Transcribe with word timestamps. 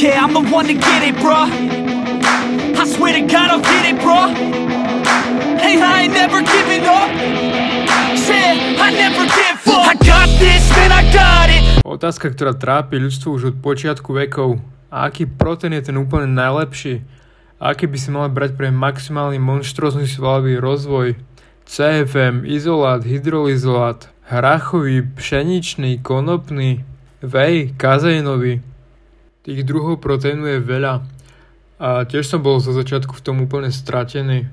Yeah, 0.00 0.24
I'm 0.24 0.32
the 0.32 0.40
one 0.40 0.64
to 0.64 0.72
get 0.72 1.04
it, 1.04 1.12
bruh. 1.20 1.44
I 1.44 2.84
swear 2.88 3.12
to 3.12 3.20
God, 3.20 3.52
I'll 3.52 3.60
get 3.60 3.84
it, 3.84 4.00
bruh. 4.00 4.32
Hey, 5.60 5.76
I 5.76 6.08
ain't 6.08 6.16
never 6.16 6.40
giving 6.40 6.88
up. 6.88 7.12
Yeah, 8.24 8.80
I 8.80 8.96
never 8.96 9.28
give 9.28 9.60
up. 9.68 9.92
I 9.92 9.94
got 10.00 10.32
this, 10.40 10.64
man, 10.72 10.88
I 10.88 11.04
got 11.12 11.52
it. 11.52 11.84
Otázka, 11.84 12.32
ktorá 12.32 12.56
trápi 12.56 12.96
ľudstvo 12.96 13.36
už 13.36 13.52
od 13.52 13.56
počiatku 13.60 14.16
vekov. 14.16 14.64
A 14.88 15.04
aký 15.04 15.28
proteín 15.28 15.76
je 15.76 15.92
ten 15.92 15.96
úplne 16.00 16.32
najlepší? 16.32 17.04
A 17.60 17.76
aký 17.76 17.84
by 17.84 17.98
si 18.00 18.08
mal 18.08 18.32
brať 18.32 18.56
pre 18.56 18.72
maximálny 18.72 19.36
monštrózny 19.36 20.08
svalový 20.08 20.56
rozvoj? 20.64 21.20
CFM, 21.68 22.48
izolát, 22.48 23.04
hydrolizolát, 23.04 24.08
hrachový, 24.32 25.04
pšeničný, 25.12 26.00
konopný, 26.00 26.88
vej, 27.20 27.76
kazénový. 27.76 28.64
Tých 29.50 29.66
druhov 29.66 29.98
proteínu 29.98 30.46
je 30.46 30.58
veľa. 30.62 31.02
A 31.82 32.06
tiež 32.06 32.22
som 32.22 32.38
bol 32.38 32.62
zo 32.62 32.70
začiatku 32.70 33.18
v 33.18 33.24
tom 33.26 33.42
úplne 33.42 33.74
stratený. 33.74 34.46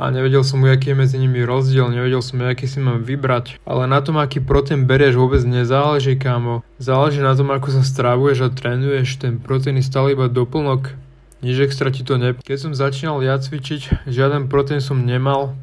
A 0.00 0.08
nevedel 0.08 0.40
som, 0.40 0.64
aký 0.64 0.94
je 0.94 0.96
medzi 0.96 1.16
nimi 1.20 1.44
rozdiel, 1.44 1.92
nevedel 1.92 2.24
som, 2.24 2.40
aký 2.40 2.64
si 2.64 2.80
mám 2.80 3.04
vybrať. 3.04 3.60
Ale 3.68 3.84
na 3.84 4.00
tom, 4.00 4.16
aký 4.16 4.40
proteín 4.40 4.88
berieš, 4.88 5.20
vôbec 5.20 5.44
nezáleží, 5.44 6.16
kámo. 6.16 6.64
Záleží 6.80 7.20
na 7.20 7.36
tom, 7.36 7.52
ako 7.52 7.76
sa 7.76 7.82
stravuješ 7.84 8.38
a 8.46 8.48
trénuješ. 8.48 9.20
Ten 9.20 9.36
proteín 9.36 9.76
je 9.76 9.84
stále 9.84 10.16
iba 10.16 10.32
doplnok 10.32 10.96
nič 11.38 11.70
extra 11.70 11.94
ti 11.94 12.02
to 12.02 12.18
ne... 12.18 12.34
Keď 12.34 12.58
som 12.58 12.72
začínal 12.74 13.22
ja 13.22 13.38
cvičiť, 13.38 14.10
žiaden 14.10 14.50
proteín 14.50 14.82
som 14.82 15.06
nemal. 15.06 15.54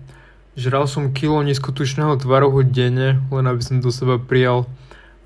Žral 0.56 0.88
som 0.88 1.12
kilo 1.12 1.44
neskutočného 1.44 2.16
tvarohu 2.16 2.64
denne, 2.64 3.20
len 3.28 3.44
aby 3.44 3.60
som 3.60 3.84
do 3.84 3.92
seba 3.92 4.16
prijal 4.16 4.72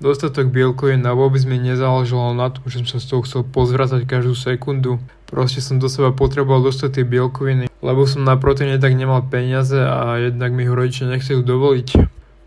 dostatok 0.00 0.48
bielkovín 0.48 1.04
a 1.04 1.12
vôbec 1.12 1.44
mi 1.44 1.60
nezáležalo 1.60 2.32
na 2.32 2.48
tom, 2.48 2.64
že 2.66 2.80
som 2.80 2.88
sa 2.88 2.98
z 2.98 3.06
toho 3.12 3.20
chcel 3.28 3.42
pozvracať 3.44 4.08
každú 4.08 4.32
sekundu. 4.32 4.96
Proste 5.28 5.60
som 5.60 5.76
do 5.76 5.86
seba 5.86 6.10
potreboval 6.10 6.64
dostať 6.64 7.00
tie 7.00 7.04
bielkoviny, 7.06 7.68
lebo 7.84 8.08
som 8.08 8.24
na 8.24 8.34
proteíne 8.40 8.80
tak 8.80 8.96
nemal 8.96 9.22
peniaze 9.28 9.76
a 9.76 10.18
jednak 10.18 10.50
mi 10.56 10.66
ho 10.66 10.74
rodičia 10.74 11.06
nechceli 11.06 11.44
dovoliť, 11.44 11.88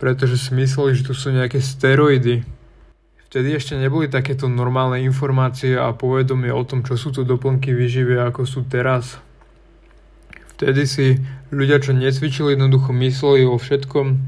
pretože 0.01 0.35
si 0.35 0.51
mysleli, 0.57 0.97
že 0.97 1.05
tu 1.07 1.13
sú 1.15 1.31
nejaké 1.31 1.61
steroidy. 1.61 2.43
Vtedy 3.29 3.49
ešte 3.53 3.77
neboli 3.77 4.09
takéto 4.09 4.49
normálne 4.49 5.01
informácie 5.05 5.77
a 5.77 5.93
povedomie 5.93 6.53
o 6.53 6.61
tom, 6.65 6.81
čo 6.81 6.97
sú 6.97 7.09
to 7.13 7.25
doplnky 7.25 7.73
výživy, 7.73 8.17
ako 8.19 8.45
sú 8.45 8.65
teraz. 8.65 9.17
Vtedy 10.53 10.85
si 10.85 11.17
ľudia, 11.49 11.81
čo 11.81 11.97
necvičili, 11.97 12.53
jednoducho 12.53 12.93
mysleli 12.93 13.45
o 13.45 13.57
všetkom, 13.57 14.21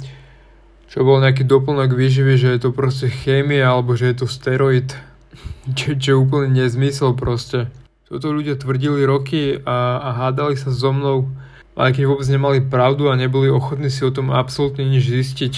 čo 0.89 1.03
bol 1.03 1.21
nejaký 1.21 1.43
doplnok 1.43 1.93
výživy, 1.93 2.35
že 2.37 2.49
je 2.55 2.59
to 2.61 2.69
proste 2.71 3.11
chémia 3.11 3.71
alebo 3.71 3.97
že 3.97 4.11
je 4.13 4.15
to 4.23 4.27
steroid, 4.29 4.93
čo, 5.77 5.97
čo 5.97 6.21
úplne 6.21 6.53
nezmysel 6.53 7.13
proste. 7.17 7.69
Toto 8.05 8.29
ľudia 8.29 8.55
tvrdili 8.55 9.01
roky 9.01 9.57
a, 9.65 9.99
a 9.99 10.09
hádali 10.13 10.55
sa 10.55 10.69
so 10.69 10.93
mnou, 10.93 11.25
aj 11.73 11.97
keď 11.97 12.03
vôbec 12.05 12.27
nemali 12.29 12.59
pravdu 12.61 13.09
a 13.09 13.17
neboli 13.17 13.49
ochotní 13.49 13.89
si 13.89 14.05
o 14.05 14.13
tom 14.13 14.29
absolútne 14.29 14.85
nič 14.85 15.09
zistiť. 15.09 15.53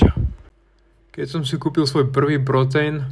Keď 1.12 1.26
som 1.28 1.42
si 1.44 1.60
kúpil 1.60 1.84
svoj 1.84 2.10
prvý 2.10 2.40
proteín, 2.40 3.04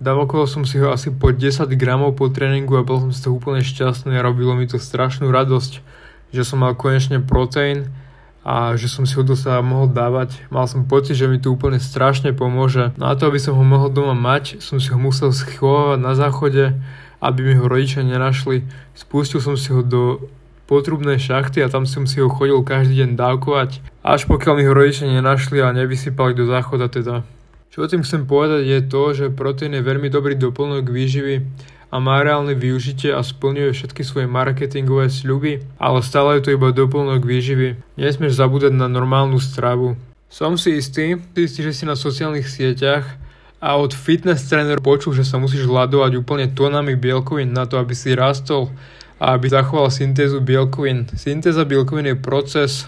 Dávokol 0.00 0.48
som 0.48 0.64
si 0.64 0.80
ho 0.80 0.88
asi 0.88 1.12
po 1.12 1.28
10 1.28 1.76
gramov 1.76 2.16
po 2.16 2.32
tréningu 2.32 2.80
a 2.80 2.86
bol 2.88 3.04
som 3.04 3.12
z 3.12 3.20
toho 3.20 3.36
úplne 3.36 3.60
šťastný 3.60 4.16
a 4.16 4.24
robilo 4.24 4.56
mi 4.56 4.64
to 4.64 4.80
strašnú 4.80 5.28
radosť, 5.28 5.84
že 6.32 6.40
som 6.40 6.64
mal 6.64 6.72
konečne 6.72 7.20
proteín 7.20 7.92
a 8.40 8.72
že 8.76 8.88
som 8.88 9.04
si 9.04 9.16
ho 9.20 9.24
dosa 9.24 9.60
mohol 9.60 9.92
dávať. 9.92 10.40
Mal 10.48 10.64
som 10.64 10.88
pocit, 10.88 11.16
že 11.16 11.28
mi 11.28 11.36
to 11.36 11.52
úplne 11.52 11.76
strašne 11.76 12.32
pomôže. 12.32 12.96
Na 12.96 13.12
to, 13.12 13.28
aby 13.28 13.36
som 13.36 13.52
ho 13.52 13.64
mohol 13.64 13.92
doma 13.92 14.16
mať, 14.16 14.64
som 14.64 14.80
si 14.80 14.88
ho 14.88 14.98
musel 14.98 15.32
schovávať 15.32 15.98
na 16.00 16.12
záchode, 16.16 16.72
aby 17.20 17.40
mi 17.44 17.54
ho 17.60 17.68
rodičia 17.68 18.00
nenašli. 18.00 18.64
Spustil 18.96 19.44
som 19.44 19.60
si 19.60 19.68
ho 19.76 19.84
do 19.84 20.32
potrubnej 20.64 21.20
šachty 21.20 21.60
a 21.60 21.68
tam 21.68 21.84
som 21.84 22.06
si 22.06 22.22
ho 22.22 22.30
chodil 22.30 22.62
každý 22.62 23.04
deň 23.04 23.18
dávkovať, 23.18 23.82
až 24.06 24.24
pokiaľ 24.30 24.54
mi 24.56 24.64
ho 24.64 24.72
rodičia 24.72 25.10
nenašli 25.10 25.60
a 25.60 25.74
nevysypali 25.74 26.32
do 26.32 26.46
záchoda 26.46 26.86
teda. 26.86 27.26
Čo 27.70 27.86
tým 27.86 28.02
chcem 28.02 28.26
povedať 28.26 28.66
je 28.66 28.80
to, 28.82 29.02
že 29.14 29.34
proteín 29.34 29.78
je 29.78 29.82
veľmi 29.82 30.10
dobrý 30.10 30.34
doplnok 30.34 30.90
výživy 30.90 31.42
a 31.90 31.98
má 31.98 32.22
reálne 32.22 32.54
využitie 32.54 33.10
a 33.10 33.20
splňuje 33.20 33.74
všetky 33.74 34.06
svoje 34.06 34.30
marketingové 34.30 35.10
sľuby, 35.10 35.66
ale 35.76 35.98
stále 36.06 36.38
je 36.38 36.42
to 36.46 36.54
iba 36.54 36.70
doplnok 36.70 37.26
výživy. 37.26 37.98
Nesmieš 37.98 38.38
zabúdať 38.38 38.70
na 38.70 38.86
normálnu 38.86 39.42
stravu. 39.42 39.98
Som 40.30 40.54
si 40.54 40.78
istý, 40.78 41.18
istý, 41.34 41.66
že 41.66 41.74
si 41.74 41.84
na 41.84 41.98
sociálnych 41.98 42.46
sieťach 42.46 43.18
a 43.58 43.74
od 43.74 43.90
fitness 43.90 44.46
tréner 44.46 44.78
počul, 44.78 45.12
že 45.12 45.26
sa 45.26 45.42
musíš 45.42 45.66
hľadovať 45.66 46.14
úplne 46.14 46.46
tónami 46.54 46.94
bielkovín 46.94 47.50
na 47.50 47.66
to, 47.66 47.82
aby 47.82 47.98
si 47.98 48.14
rastol 48.14 48.70
a 49.18 49.34
aby 49.34 49.50
zachoval 49.50 49.90
syntézu 49.90 50.38
bielkovín. 50.38 51.10
Syntéza 51.18 51.66
bielkovín 51.66 52.06
je 52.08 52.16
proces, 52.16 52.86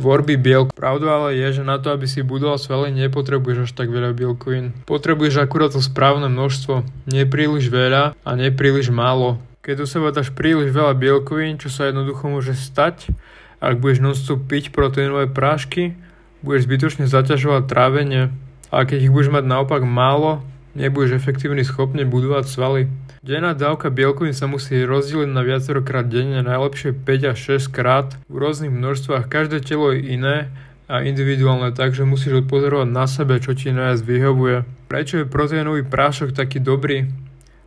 tvorby 0.00 0.40
bielk. 0.40 0.72
Pravda 0.72 1.20
ale 1.20 1.36
je, 1.36 1.60
že 1.60 1.62
na 1.62 1.76
to, 1.76 1.92
aby 1.92 2.08
si 2.08 2.24
budoval 2.24 2.56
svaly, 2.56 2.88
nepotrebuješ 2.96 3.68
až 3.68 3.72
tak 3.76 3.92
veľa 3.92 4.16
bielkovín. 4.16 4.72
Potrebuješ 4.88 5.44
akurát 5.44 5.76
to 5.76 5.84
správne 5.84 6.32
množstvo, 6.32 6.88
nepríliš 7.04 7.68
veľa 7.68 8.16
a 8.16 8.30
nepríliš 8.32 8.88
málo. 8.88 9.36
Keď 9.60 9.74
do 9.76 9.86
seba 9.86 10.08
dáš 10.08 10.32
príliš 10.32 10.72
veľa 10.72 10.96
bielkovín, 10.96 11.60
čo 11.60 11.68
sa 11.68 11.92
jednoducho 11.92 12.32
môže 12.32 12.56
stať, 12.56 13.12
ak 13.60 13.76
budeš 13.76 14.00
non-stop 14.00 14.48
piť 14.48 14.72
proteínové 14.72 15.28
prášky, 15.28 15.92
budeš 16.40 16.64
zbytočne 16.64 17.04
zaťažovať 17.04 17.68
trávenie 17.68 18.32
a 18.72 18.88
keď 18.88 19.04
ich 19.04 19.12
budeš 19.12 19.36
mať 19.36 19.44
naopak 19.44 19.84
málo, 19.84 20.40
nebudeš 20.72 21.20
efektívny 21.20 21.60
schopne 21.60 22.08
budovať 22.08 22.48
svaly. 22.48 22.88
Denná 23.20 23.52
dávka 23.52 23.92
bielkovín 23.92 24.32
sa 24.32 24.48
musí 24.48 24.80
rozdeliť 24.80 25.28
na 25.28 25.44
viacerokrát 25.44 26.08
denne, 26.08 26.40
najlepšie 26.40 26.96
5 26.96 27.36
až 27.36 27.60
6 27.60 27.68
krát 27.68 28.16
v 28.32 28.40
rôznych 28.40 28.72
množstvách. 28.72 29.28
Každé 29.28 29.60
telo 29.60 29.92
je 29.92 30.16
iné 30.16 30.48
a 30.88 31.04
individuálne, 31.04 31.68
takže 31.76 32.08
musíš 32.08 32.48
odpozorovať 32.48 32.88
na 32.88 33.04
sebe, 33.04 33.36
čo 33.36 33.52
ti 33.52 33.76
najviac 33.76 34.00
vyhovuje. 34.00 34.56
Prečo 34.88 35.20
je 35.20 35.28
proteínový 35.28 35.84
prášok 35.84 36.32
taký 36.32 36.64
dobrý? 36.64 37.12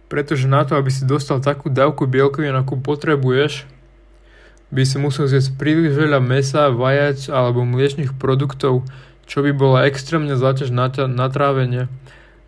Pretože 0.10 0.50
na 0.50 0.66
to, 0.66 0.74
aby 0.74 0.90
si 0.90 1.06
dostal 1.06 1.38
takú 1.38 1.70
dávku 1.70 2.10
bielkovín, 2.10 2.58
akú 2.58 2.82
potrebuješ, 2.82 3.70
by 4.74 4.82
si 4.90 4.98
musel 4.98 5.30
zjesť 5.30 5.54
príliš 5.54 5.94
veľa 5.94 6.18
mesa, 6.18 6.74
vajec 6.74 7.30
alebo 7.30 7.62
mliečných 7.62 8.18
produktov, 8.18 8.90
čo 9.30 9.46
by 9.46 9.54
bola 9.54 9.86
extrémne 9.86 10.34
záťaž 10.34 10.74
na, 10.74 10.90
na 11.06 11.30
trávenie. 11.30 11.94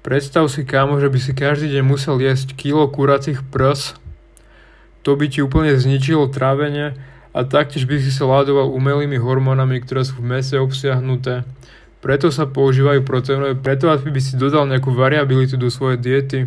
Predstav 0.06 0.46
si, 0.54 0.62
kámo, 0.62 1.02
že 1.02 1.10
by 1.10 1.18
si 1.18 1.34
každý 1.34 1.74
deň 1.74 1.82
musel 1.82 2.22
jesť 2.22 2.54
kilo 2.54 2.86
kuracích 2.86 3.42
prs. 3.42 3.98
To 5.02 5.18
by 5.18 5.26
ti 5.34 5.42
úplne 5.42 5.74
zničilo 5.74 6.30
trávenie 6.30 6.94
a 7.34 7.42
taktiež 7.42 7.90
by 7.90 7.98
si 7.98 8.14
sa 8.14 8.30
ládoval 8.30 8.70
umelými 8.70 9.18
hormónami, 9.18 9.82
ktoré 9.82 10.06
sú 10.06 10.22
v 10.22 10.38
mese 10.38 10.62
obsiahnuté. 10.62 11.42
Preto 12.06 12.30
sa 12.30 12.46
používajú 12.46 13.02
proteínové, 13.02 13.58
preto 13.58 13.90
aby 13.90 14.14
by 14.14 14.22
si 14.22 14.38
dodal 14.38 14.70
nejakú 14.70 14.94
variabilitu 14.94 15.58
do 15.58 15.74
svojej 15.74 15.98
diety. 15.98 16.40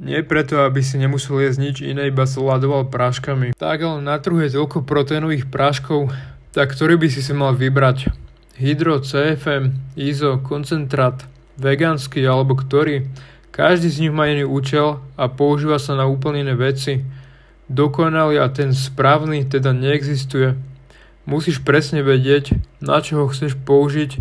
Nie 0.00 0.24
preto, 0.24 0.64
aby 0.64 0.80
si 0.80 0.96
nemusel 0.96 1.44
jesť 1.44 1.58
nič 1.60 1.76
iné, 1.84 2.08
iba 2.08 2.24
sa 2.24 2.40
ladoval 2.40 2.88
práškami. 2.88 3.52
Tak 3.60 3.76
ale 3.84 4.00
na 4.00 4.16
trhu 4.24 4.40
je 4.40 4.56
toľko 4.56 4.88
proteínových 4.88 5.52
práškov, 5.52 6.08
tak 6.56 6.72
ktorý 6.72 6.96
by 6.96 7.12
si 7.12 7.20
si 7.20 7.36
mal 7.36 7.52
vybrať? 7.52 8.08
Hydro, 8.56 9.04
CFM, 9.04 10.00
ISO, 10.00 10.40
koncentrát, 10.40 11.28
vegánsky 11.56 12.22
alebo 12.24 12.56
ktorý. 12.56 13.08
Každý 13.52 13.88
z 13.92 14.00
nich 14.06 14.14
má 14.14 14.32
iný 14.32 14.48
účel 14.48 15.00
a 15.16 15.28
používa 15.28 15.76
sa 15.76 15.92
na 15.92 16.08
úplne 16.08 16.40
iné 16.40 16.56
veci. 16.56 17.04
Dokonalý 17.68 18.40
a 18.40 18.48
ten 18.48 18.72
správny 18.72 19.44
teda 19.44 19.76
neexistuje. 19.76 20.56
Musíš 21.28 21.60
presne 21.60 22.00
vedieť, 22.00 22.56
na 22.80 22.98
čo 23.04 23.22
ho 23.22 23.26
chceš 23.28 23.54
použiť 23.60 24.18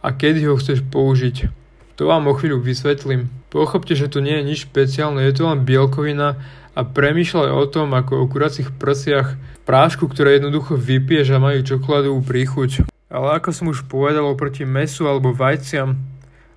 a 0.00 0.12
kedy 0.12 0.48
ho 0.48 0.56
chceš 0.56 0.82
použiť. 0.88 1.52
To 2.00 2.10
vám 2.10 2.26
o 2.26 2.34
chvíľu 2.34 2.58
vysvetlím. 2.58 3.30
Pochopte, 3.54 3.94
že 3.94 4.10
to 4.10 4.18
nie 4.18 4.34
je 4.42 4.48
nič 4.50 4.58
špeciálne, 4.66 5.22
je 5.22 5.34
to 5.36 5.46
len 5.46 5.62
bielkovina 5.62 6.42
a 6.74 6.80
premýšľaj 6.82 7.54
o 7.54 7.64
tom 7.70 7.94
ako 7.94 8.26
o 8.26 8.28
kuracích 8.28 8.74
prsiach 8.74 9.38
prášku, 9.62 10.10
ktoré 10.10 10.42
jednoducho 10.42 10.74
vypiješ 10.74 11.38
a 11.38 11.42
majú 11.42 11.62
čokoládovú 11.62 12.20
príchuť. 12.26 12.84
Ale 13.14 13.38
ako 13.38 13.50
som 13.54 13.70
už 13.70 13.86
povedal 13.86 14.26
oproti 14.26 14.66
mesu 14.66 15.06
alebo 15.06 15.30
vajciam, 15.30 15.94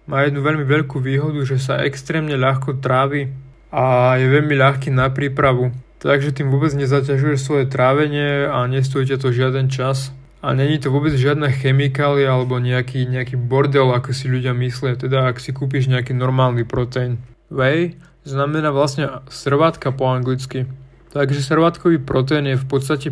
má 0.07 0.23
jednu 0.23 0.39
veľmi 0.39 0.63
veľkú 0.63 1.03
výhodu, 1.03 1.43
že 1.43 1.59
sa 1.59 1.83
extrémne 1.83 2.33
ľahko 2.39 2.79
trávi 2.79 3.29
a 3.69 4.15
je 4.15 4.27
veľmi 4.31 4.55
ľahký 4.55 4.89
na 4.89 5.11
prípravu. 5.11 5.75
Takže 5.99 6.31
tým 6.31 6.47
vôbec 6.47 6.71
nezaťažuješ 6.71 7.39
svoje 7.43 7.65
trávenie 7.67 8.47
a 8.47 8.63
nestojí 8.71 9.11
to 9.19 9.35
žiaden 9.35 9.67
čas. 9.67 10.15
A 10.39 10.53
není 10.53 10.77
to 10.79 10.93
vôbec 10.93 11.11
žiadne 11.11 11.49
chemikálie 11.51 12.23
alebo 12.23 12.61
nejaký, 12.61 13.09
nejaký 13.09 13.35
bordel, 13.35 13.91
ako 13.91 14.15
si 14.15 14.29
ľudia 14.31 14.55
myslia, 14.55 14.95
teda 14.95 15.27
ak 15.27 15.41
si 15.43 15.51
kúpiš 15.51 15.89
nejaký 15.91 16.15
normálny 16.15 16.63
proteín. 16.63 17.19
Whey 17.49 17.97
znamená 18.23 18.71
vlastne 18.71 19.25
srvátka 19.27 19.91
po 19.91 20.07
anglicky. 20.07 20.69
Takže 21.11 21.41
srvátkový 21.41 21.97
proteín 21.99 22.45
je 22.45 22.61
v 22.61 22.67
podstate 22.69 23.07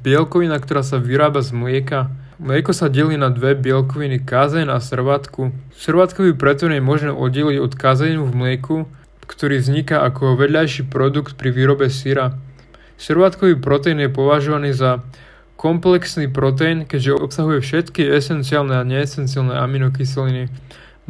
bielkovina, 0.00 0.56
ktorá 0.58 0.80
sa 0.80 0.96
vyrába 0.96 1.44
z 1.44 1.52
mlieka 1.52 2.08
Mlieko 2.40 2.72
sa 2.72 2.88
delí 2.88 3.20
na 3.20 3.28
dve 3.28 3.52
bielkoviny, 3.52 4.24
kazein 4.24 4.72
a 4.72 4.80
srvátku. 4.80 5.52
Srvátkový 5.76 6.32
preton 6.32 6.72
je 6.72 6.80
možné 6.80 7.12
oddeliť 7.12 7.60
od 7.60 7.72
kazeínu 7.76 8.24
v 8.24 8.32
mlieku, 8.32 8.76
ktorý 9.28 9.60
vzniká 9.60 10.00
ako 10.04 10.40
vedľajší 10.40 10.88
produkt 10.88 11.36
pri 11.36 11.52
výrobe 11.52 11.92
syra. 11.92 12.36
Servátkový 12.96 13.60
proteín 13.60 14.00
je 14.00 14.08
považovaný 14.08 14.72
za 14.72 15.04
komplexný 15.60 16.30
proteín, 16.32 16.88
keďže 16.88 17.20
obsahuje 17.20 17.58
všetky 17.60 18.02
esenciálne 18.06 18.80
a 18.80 18.86
neesenciálne 18.86 19.52
aminokyseliny. 19.58 20.48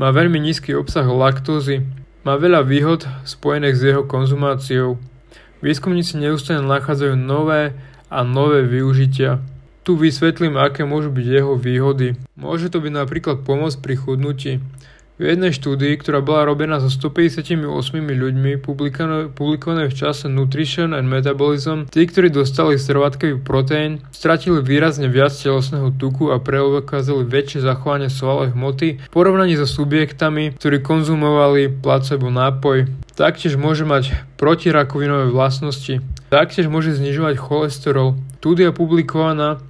Má 0.01 0.09
veľmi 0.11 0.41
nízky 0.41 0.73
obsah 0.73 1.05
laktózy, 1.05 1.85
má 2.25 2.39
veľa 2.39 2.65
výhod 2.65 3.05
spojených 3.29 3.77
s 3.77 3.83
jeho 3.83 4.03
konzumáciou. 4.07 4.99
Výskumníci 5.63 6.19
neustále 6.19 6.65
nachádzajú 6.65 7.15
nové 7.15 7.77
a 8.11 8.27
nové 8.27 8.67
využitia. 8.67 9.41
Tu 9.83 9.99
vysvetlím, 9.99 10.55
aké 10.63 10.87
môžu 10.87 11.11
byť 11.11 11.27
jeho 11.27 11.59
výhody. 11.59 12.15
Môže 12.39 12.71
to 12.71 12.79
byť 12.79 12.93
napríklad 12.95 13.43
pomoc 13.43 13.75
pri 13.83 13.99
chudnutí. 13.99 14.63
V 15.21 15.31
jednej 15.31 15.51
štúdii, 15.55 15.99
ktorá 16.03 16.19
bola 16.19 16.47
robená 16.49 16.83
so 16.83 16.91
158 16.91 17.55
ľuďmi, 17.95 18.59
publikované 19.35 19.85
v 19.87 19.95
čase 19.95 20.27
Nutrition 20.27 20.97
and 20.97 21.07
Metabolism, 21.07 21.87
tí, 21.91 22.07
ktorí 22.07 22.31
dostali 22.31 22.75
servátkový 22.75 23.39
proteín, 23.39 24.03
stratili 24.11 24.63
výrazne 24.65 25.07
viac 25.07 25.31
telesného 25.31 25.95
tuku 25.95 26.31
a 26.31 26.43
preukázali 26.43 27.23
väčšie 27.29 27.63
zachovanie 27.63 28.11
svalovej 28.11 28.55
hmoty 28.55 28.89
v 28.99 29.11
porovnaní 29.15 29.55
so 29.59 29.67
subjektami, 29.69 30.59
ktorí 30.59 30.83
konzumovali 30.83 31.71
placebo 31.71 32.33
nápoj. 32.33 32.91
Taktiež 33.13 33.61
môže 33.61 33.87
mať 33.87 34.15
protirakovinové 34.39 35.29
vlastnosti. 35.31 36.01
Taktiež 36.33 36.67
môže 36.67 36.97
znižovať 36.99 37.37
cholesterol. 37.37 38.19
Štúdia 38.43 38.75
publikovaná 38.75 39.63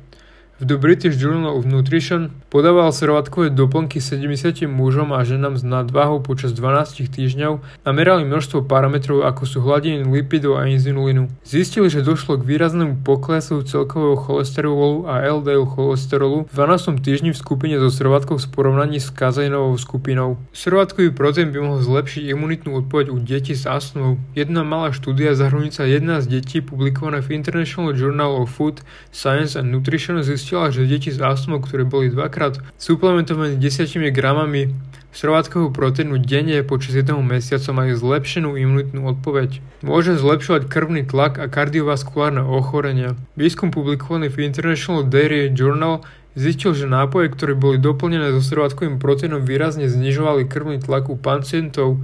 v 0.62 0.64
The 0.64 0.78
British 0.78 1.18
Journal 1.18 1.58
of 1.58 1.66
Nutrition 1.66 2.30
podával 2.46 2.94
servátkové 2.94 3.50
doplnky 3.50 3.98
70 3.98 4.70
mužom 4.70 5.10
a 5.10 5.26
ženám 5.26 5.58
s 5.58 5.66
nadváhou 5.66 6.22
počas 6.22 6.54
12 6.54 7.10
týždňov 7.10 7.58
a 7.82 7.88
merali 7.90 8.22
množstvo 8.22 8.70
parametrov 8.70 9.26
ako 9.26 9.42
sú 9.42 9.58
hladiny 9.58 10.06
lipidov 10.06 10.62
a 10.62 10.70
inzulínu. 10.70 11.26
Zistili, 11.42 11.90
že 11.90 12.06
došlo 12.06 12.38
k 12.38 12.46
výraznému 12.46 13.02
poklesu 13.02 13.66
celkového 13.66 14.14
cholesterolu 14.14 15.10
a 15.10 15.26
LDL 15.26 15.66
cholesterolu 15.66 16.46
v 16.46 16.54
12 16.54 17.02
týždni 17.02 17.34
v 17.34 17.42
skupine 17.42 17.74
so 17.82 17.90
servátkov 17.90 18.46
v 18.46 18.54
porovnaní 18.54 19.02
s 19.02 19.10
kazeinovou 19.10 19.74
skupinou. 19.74 20.38
Servátkový 20.54 21.10
proteín 21.10 21.50
by 21.50 21.58
mohol 21.58 21.82
zlepšiť 21.82 22.30
imunitnú 22.30 22.78
odpoveď 22.86 23.10
u 23.10 23.18
detí 23.18 23.58
s 23.58 23.66
astmou. 23.66 24.22
Jedna 24.38 24.62
malá 24.62 24.94
štúdia 24.94 25.34
zahrnúca 25.34 25.82
jedna 25.90 26.22
z 26.22 26.38
detí 26.38 26.62
publikovaná 26.62 27.18
v 27.18 27.34
International 27.34 27.90
Journal 27.90 28.38
of 28.38 28.54
Food, 28.54 28.86
Science 29.10 29.58
and 29.58 29.74
Nutrition 29.74 30.22
zistila, 30.22 30.51
zistila, 30.52 30.68
že 30.68 30.84
deti 30.84 31.08
s 31.08 31.16
astmou, 31.16 31.64
ktoré 31.64 31.88
boli 31.88 32.12
dvakrát 32.12 32.60
suplementované 32.76 33.56
10 33.56 33.88
gramami 34.12 34.68
srvátkového 35.16 35.72
proteínu 35.72 36.20
denne 36.20 36.60
počas 36.60 36.92
jedného 36.92 37.24
mesiaca 37.24 37.72
majú 37.72 37.96
zlepšenú 37.96 38.60
imunitnú 38.60 39.08
odpoveď. 39.16 39.64
Môže 39.80 40.20
zlepšovať 40.20 40.68
krvný 40.68 41.08
tlak 41.08 41.40
a 41.40 41.48
kardiovaskulárne 41.48 42.44
ochorenia. 42.44 43.16
Výskum 43.32 43.72
publikovaný 43.72 44.28
v 44.28 44.44
International 44.44 45.08
Dairy 45.08 45.48
Journal 45.56 46.04
zistil, 46.36 46.76
že 46.76 46.84
nápoje, 46.84 47.32
ktoré 47.32 47.56
boli 47.56 47.80
doplnené 47.80 48.36
so 48.36 48.44
srvátkovým 48.44 49.00
proteínom 49.00 49.40
výrazne 49.48 49.88
znižovali 49.88 50.52
krvný 50.52 50.84
tlak 50.84 51.08
u 51.08 51.16
pacientov 51.16 51.96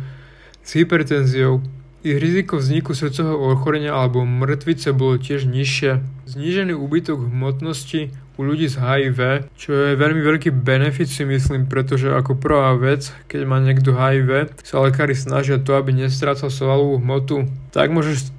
s 0.65 0.73
hypertenziou. 0.73 1.61
Ich 2.01 2.17
riziko 2.17 2.57
vzniku 2.57 2.97
srdcového 2.97 3.53
ochorenia 3.53 3.93
alebo 3.93 4.25
mŕtvice 4.25 4.97
bolo 4.97 5.21
tiež 5.21 5.45
nižšie. 5.45 6.01
Znížený 6.31 6.73
úbytok 6.73 7.29
hmotnosti 7.29 8.15
u 8.39 8.47
ľudí 8.47 8.71
s 8.71 8.79
HIV, 8.79 9.51
čo 9.59 9.75
je 9.75 9.99
veľmi 9.99 10.23
veľký 10.23 10.55
benefit 10.55 11.11
si 11.11 11.27
myslím, 11.27 11.67
pretože 11.67 12.07
ako 12.15 12.39
prvá 12.39 12.71
vec, 12.79 13.11
keď 13.27 13.41
má 13.43 13.59
niekto 13.59 13.91
HIV, 13.91 14.55
sa 14.63 14.79
lekári 14.79 15.19
snažia 15.19 15.59
to, 15.59 15.75
aby 15.75 15.91
nestrácal 15.91 16.47
svalovú 16.47 17.03
hmotu. 17.03 17.51
Tak 17.75 17.91
môžeš 17.91 18.31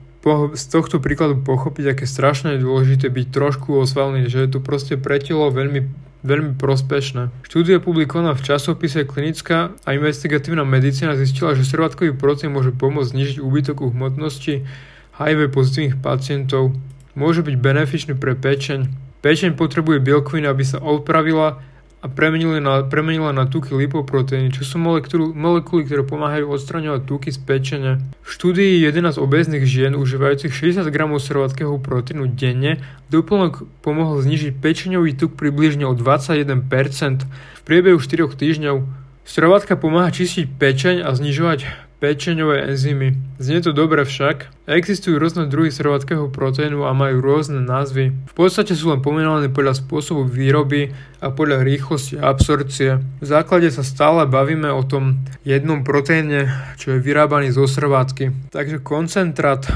z 0.56 0.63
tohto 0.72 1.04
príkladu 1.04 1.44
pochopiť, 1.44 1.96
aké 1.96 2.06
strašne 2.07 2.56
je 2.56 2.63
dôležité 2.63 3.12
byť 3.12 3.28
trošku 3.28 3.75
osvalný, 3.75 4.31
že 4.31 4.48
je 4.48 4.50
to 4.56 4.60
proste 4.63 4.96
pre 5.00 5.19
telo 5.19 5.51
veľmi 5.51 6.10
veľmi 6.19 6.60
prospešné. 6.60 7.31
Štúdia 7.48 7.80
publikovaná 7.80 8.36
v 8.36 8.44
časopise 8.44 9.07
Klinická 9.07 9.72
a 9.88 9.90
investigatívna 9.95 10.68
medicína 10.68 11.16
zistila, 11.16 11.56
že 11.56 11.63
servátkový 11.63 12.12
proteín 12.12 12.52
môže 12.52 12.75
pomôcť 12.75 13.16
znižiť 13.16 13.38
úbytok 13.40 13.88
hmotnosti 13.88 14.68
HIV 15.16 15.48
pozitívnych 15.48 15.95
pacientov. 16.04 16.75
Môže 17.16 17.40
byť 17.40 17.56
benefičný 17.56 18.13
pre 18.19 18.36
pečeň, 18.36 18.92
Pečeň 19.19 19.60
potrebuje 19.60 20.00
bielkoviny, 20.00 20.48
aby 20.48 20.63
sa 20.63 20.80
opravila 20.80 21.60
a 22.00 22.07
premenila 22.07 22.63
na, 22.63 22.88
premenila 22.88 23.36
na 23.36 23.44
tuky 23.44 23.75
lipoproteíny, 23.75 24.56
čo 24.56 24.63
sú 24.63 24.80
molekuly, 24.80 25.36
molekuly, 25.36 25.83
ktoré 25.83 26.07
pomáhajú 26.07 26.48
odstraňovať 26.48 27.01
tuky 27.04 27.30
z 27.36 27.39
pečenia. 27.44 27.94
V 28.24 28.30
štúdii 28.31 28.80
11 28.88 29.19
obezných 29.19 29.68
žien 29.68 30.00
užívajúcich 30.00 30.56
60 30.80 30.88
g 30.88 30.95
servátkeho 31.19 31.75
proteínu 31.83 32.31
denne 32.31 32.80
doplnok 33.12 33.68
pomohol 33.83 34.24
znižiť 34.24 34.56
pečeňový 34.63 35.12
tuk 35.19 35.36
približne 35.36 35.83
o 35.83 35.92
21% 35.92 37.27
v 37.27 37.62
priebehu 37.68 38.00
4 38.00 38.31
týždňov. 38.31 38.88
Servátka 39.27 39.75
pomáha 39.75 40.07
čistiť 40.16 40.56
pečeň 40.56 41.04
a 41.04 41.12
znižovať 41.12 41.88
pečeňové 42.00 42.72
enzymy. 42.72 43.16
Znie 43.44 43.60
to 43.60 43.75
dobre 43.75 44.07
však. 44.07 44.48
Existujú 44.66 45.19
rôzne 45.19 45.51
druhy 45.51 45.68
servátkeho 45.69 46.31
proteínu 46.31 46.88
a 46.88 46.96
majú 46.96 47.19
rôzne 47.19 47.60
názvy. 47.60 48.16
V 48.31 48.34
podstate 48.34 48.72
sú 48.74 48.92
len 48.92 49.04
pomenované 49.04 49.51
podľa 49.51 49.84
spôsobu 49.84 50.24
výroby 50.24 50.96
a 51.19 51.28
podľa 51.30 51.68
rýchlosti 51.68 52.16
absorpcie. 52.18 53.04
V 53.19 53.25
základe 53.28 53.68
sa 53.69 53.84
stále 53.84 54.24
bavíme 54.24 54.72
o 54.72 54.81
tom 54.88 55.19
jednom 55.44 55.84
proteíne, 55.84 56.48
čo 56.80 56.96
je 56.96 57.04
vyrábaný 57.04 57.51
zo 57.51 57.68
servátky. 57.68 58.52
Takže 58.56 58.80
koncentrát, 58.80 59.68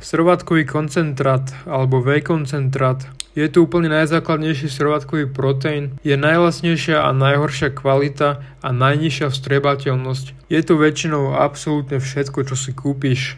servátkový 0.00 0.64
koncentrát 0.64 1.44
alebo 1.68 2.00
V 2.00 2.24
koncentrát 2.24 3.04
je 3.36 3.46
tu 3.52 3.68
úplne 3.68 3.92
najzákladnejší 3.92 4.72
servátkový 4.72 5.28
proteín, 5.28 6.00
je 6.00 6.16
najlasnejšia 6.16 7.04
a 7.04 7.12
najhoršia 7.12 7.68
kvalita 7.68 8.40
a 8.64 8.68
najnižšia 8.72 9.28
vstrebateľnosť. 9.28 10.48
Je 10.48 10.60
tu 10.64 10.80
väčšinou 10.80 11.36
absolútne 11.36 12.00
všetko, 12.00 12.48
čo 12.48 12.56
si 12.56 12.72
kúpiš. 12.72 13.36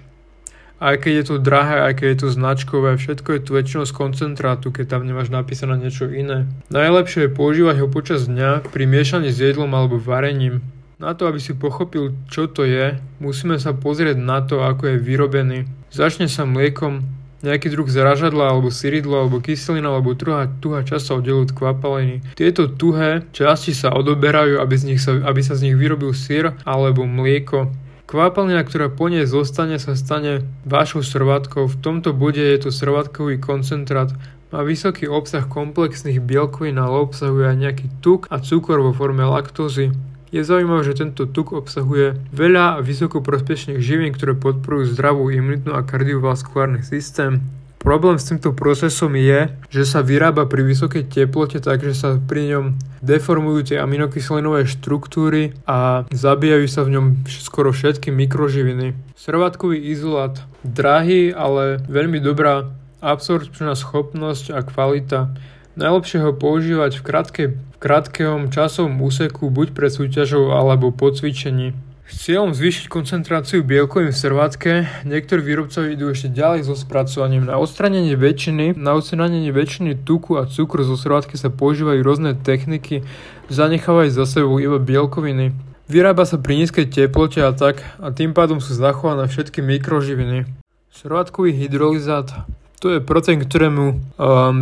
Aj 0.78 0.94
keď 0.94 1.12
je 1.18 1.24
to 1.26 1.36
drahé, 1.42 1.90
aj 1.90 1.92
keď 1.98 2.06
je 2.14 2.18
to 2.22 2.28
značkové, 2.30 2.94
všetko 2.94 3.28
je 3.34 3.40
tu 3.42 3.50
väčšinou 3.58 3.82
z 3.82 3.92
koncentrátu, 3.98 4.70
keď 4.70 4.94
tam 4.94 5.02
nemáš 5.02 5.34
napísané 5.34 5.74
niečo 5.74 6.06
iné. 6.06 6.46
Najlepšie 6.70 7.26
je 7.26 7.34
používať 7.34 7.82
ho 7.82 7.90
počas 7.90 8.30
dňa 8.30 8.70
pri 8.70 8.86
miešaní 8.86 9.34
s 9.34 9.42
jedlom 9.42 9.74
alebo 9.74 9.98
varením. 9.98 10.62
Na 11.02 11.18
to, 11.18 11.26
aby 11.26 11.42
si 11.42 11.58
pochopil, 11.58 12.14
čo 12.30 12.46
to 12.46 12.62
je, 12.62 12.94
musíme 13.18 13.58
sa 13.58 13.74
pozrieť 13.74 14.14
na 14.22 14.38
to, 14.46 14.62
ako 14.62 14.94
je 14.94 15.02
vyrobený. 15.02 15.66
Začne 15.90 16.30
sa 16.30 16.46
mliekom, 16.46 17.02
nejaký 17.42 17.70
druh 17.70 17.86
zražadla 17.86 18.50
alebo 18.50 18.68
syridlo 18.70 19.22
alebo 19.22 19.38
kyselina 19.38 19.94
alebo 19.94 20.14
tuhá, 20.18 20.50
tuhá 20.58 20.82
časť 20.82 21.04
sa 21.04 21.12
oddelujú 21.22 21.50
od 21.50 21.52
kvapaliny. 21.54 22.16
Tieto 22.34 22.66
tuhé 22.66 23.26
časti 23.30 23.70
sa 23.70 23.94
odoberajú, 23.94 24.58
aby, 24.58 24.74
z 24.74 24.84
nich 24.84 25.00
sa, 25.02 25.14
aby 25.22 25.40
sa 25.42 25.54
z 25.54 25.70
nich 25.70 25.76
vyrobil 25.78 26.10
syr 26.14 26.58
alebo 26.66 27.06
mlieko. 27.06 27.70
Kvapalina, 28.08 28.64
ktorá 28.64 28.88
po 28.88 29.12
nej 29.12 29.28
zostane, 29.28 29.76
sa 29.76 29.92
stane 29.92 30.40
vašou 30.64 31.04
srvátkou. 31.04 31.68
V 31.68 31.76
tomto 31.84 32.16
bode 32.16 32.40
je 32.40 32.56
to 32.56 32.70
srvátkový 32.72 33.36
koncentrát. 33.36 34.08
Má 34.48 34.64
vysoký 34.64 35.12
obsah 35.12 35.44
komplexných 35.44 36.24
bielkovín, 36.24 36.80
ale 36.80 37.04
obsahuje 37.04 37.52
aj 37.52 37.58
nejaký 37.60 37.86
tuk 38.00 38.24
a 38.32 38.40
cukor 38.40 38.80
vo 38.80 38.96
forme 38.96 39.28
laktózy. 39.28 39.92
Je 40.28 40.44
zaujímavé, 40.44 40.84
že 40.84 41.00
tento 41.00 41.24
tuk 41.24 41.56
obsahuje 41.56 42.20
veľa 42.36 42.84
vysoko 42.84 43.24
prospešných 43.24 43.80
živín, 43.80 44.12
ktoré 44.12 44.36
podporujú 44.36 44.92
zdravú 44.92 45.32
imunitnú 45.32 45.72
a 45.72 45.80
kardiovaskulárny 45.80 46.84
systém. 46.84 47.40
Problém 47.78 48.18
s 48.18 48.28
týmto 48.28 48.52
procesom 48.52 49.14
je, 49.16 49.48
že 49.72 49.88
sa 49.88 50.04
vyrába 50.04 50.44
pri 50.50 50.66
vysokej 50.66 51.08
teplote, 51.08 51.62
takže 51.62 51.96
sa 51.96 52.18
pri 52.18 52.52
ňom 52.52 52.64
deformujú 53.00 53.72
tie 53.72 53.80
aminokyselinové 53.80 54.66
štruktúry 54.66 55.54
a 55.64 56.04
zabíjajú 56.10 56.66
sa 56.68 56.82
v 56.84 56.98
ňom 56.98 57.06
skoro 57.30 57.70
všetky 57.70 58.10
mikroživiny. 58.12 58.98
Servátkový 59.14 59.80
izolát 59.80 60.42
drahý, 60.66 61.30
ale 61.32 61.80
veľmi 61.86 62.18
dobrá 62.20 62.68
absorpčná 62.98 63.78
schopnosť 63.78 64.52
a 64.52 64.60
kvalita. 64.66 65.32
Najlepšie 65.78 66.26
ho 66.26 66.34
používať 66.34 66.98
v, 66.98 67.02
krátkej, 67.06 67.46
v 67.54 67.76
krátkom 67.78 68.50
časovom 68.50 68.98
úseku 68.98 69.46
buď 69.46 69.78
pred 69.78 69.94
súťažou 69.94 70.50
alebo 70.50 70.90
po 70.90 71.14
cvičení. 71.14 71.70
S 72.02 72.26
cieľom 72.26 72.50
zvýšiť 72.50 72.90
koncentráciu 72.90 73.62
bielkovín 73.62 74.10
v 74.10 74.18
servátke, 74.18 74.90
niektorí 75.06 75.38
výrobcovia 75.38 75.94
idú 75.94 76.10
ešte 76.10 76.34
ďalej 76.34 76.66
so 76.66 76.74
spracovaním. 76.74 77.46
Na 77.46 77.62
odstranenie 77.62 78.18
väčšiny, 78.18 78.74
na 78.74 78.98
odstranenie 78.98 79.54
väčšiny 79.54 80.02
tuku 80.02 80.34
a 80.34 80.50
cukru 80.50 80.82
zo 80.82 80.98
servátky 80.98 81.38
sa 81.38 81.46
používajú 81.46 82.02
rôzne 82.02 82.34
techniky, 82.34 83.06
zanechávajú 83.46 84.10
za 84.10 84.26
sebou 84.26 84.58
iba 84.58 84.82
bielkoviny. 84.82 85.54
Vyrába 85.86 86.26
sa 86.26 86.42
pri 86.42 86.58
nízkej 86.66 86.90
teplote 86.90 87.38
a 87.38 87.54
tak 87.54 87.86
a 88.02 88.10
tým 88.10 88.34
pádom 88.34 88.58
sú 88.58 88.74
zachované 88.74 89.30
všetky 89.30 89.62
mikroživiny. 89.62 90.42
Servátkový 90.90 91.54
hydrolizát 91.54 92.50
to 92.78 92.94
je 92.94 93.00
proteín, 93.02 93.42
ktorému 93.42 93.84
um, 93.90 93.98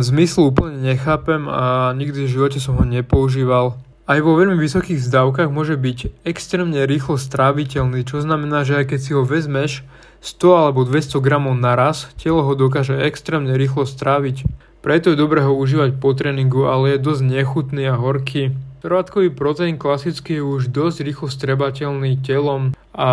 zmyslu 0.01 0.49
úplne 0.49 0.81
nechápem 0.81 1.45
a 1.45 1.93
nikdy 1.93 2.25
v 2.25 2.33
živote 2.33 2.57
som 2.57 2.77
ho 2.77 2.85
nepoužíval. 2.85 3.77
Aj 4.07 4.19
vo 4.23 4.39
veľmi 4.39 4.55
vysokých 4.55 5.03
zdávkach 5.03 5.51
môže 5.51 5.75
byť 5.75 6.23
extrémne 6.23 6.79
rýchlo 6.87 7.19
stráviteľný, 7.19 8.07
čo 8.07 8.23
znamená, 8.23 8.63
že 8.63 8.79
aj 8.79 8.95
keď 8.95 8.99
si 9.03 9.11
ho 9.11 9.27
vezmeš 9.27 9.83
100 10.23 10.63
alebo 10.63 10.87
200 10.87 11.19
gramov 11.19 11.59
naraz, 11.59 12.07
telo 12.17 12.41
ho 12.41 12.53
dokáže 12.55 12.95
extrémne 12.97 13.53
rýchlo 13.53 13.83
stráviť. 13.85 14.47
Preto 14.79 15.11
je 15.11 15.19
dobré 15.19 15.43
ho 15.43 15.51
užívať 15.51 15.99
po 15.99 16.15
tréningu, 16.15 16.71
ale 16.71 16.95
je 16.95 17.03
dosť 17.03 17.21
nechutný 17.27 17.83
a 17.91 17.99
horký. 17.99 18.55
Trvátkový 18.79 19.35
proteín 19.35 19.75
klasický 19.75 20.39
je 20.39 20.47
už 20.47 20.71
dosť 20.71 21.03
rýchlo 21.03 21.27
strebateľný 21.27 22.23
telom 22.23 22.71
a 22.95 23.09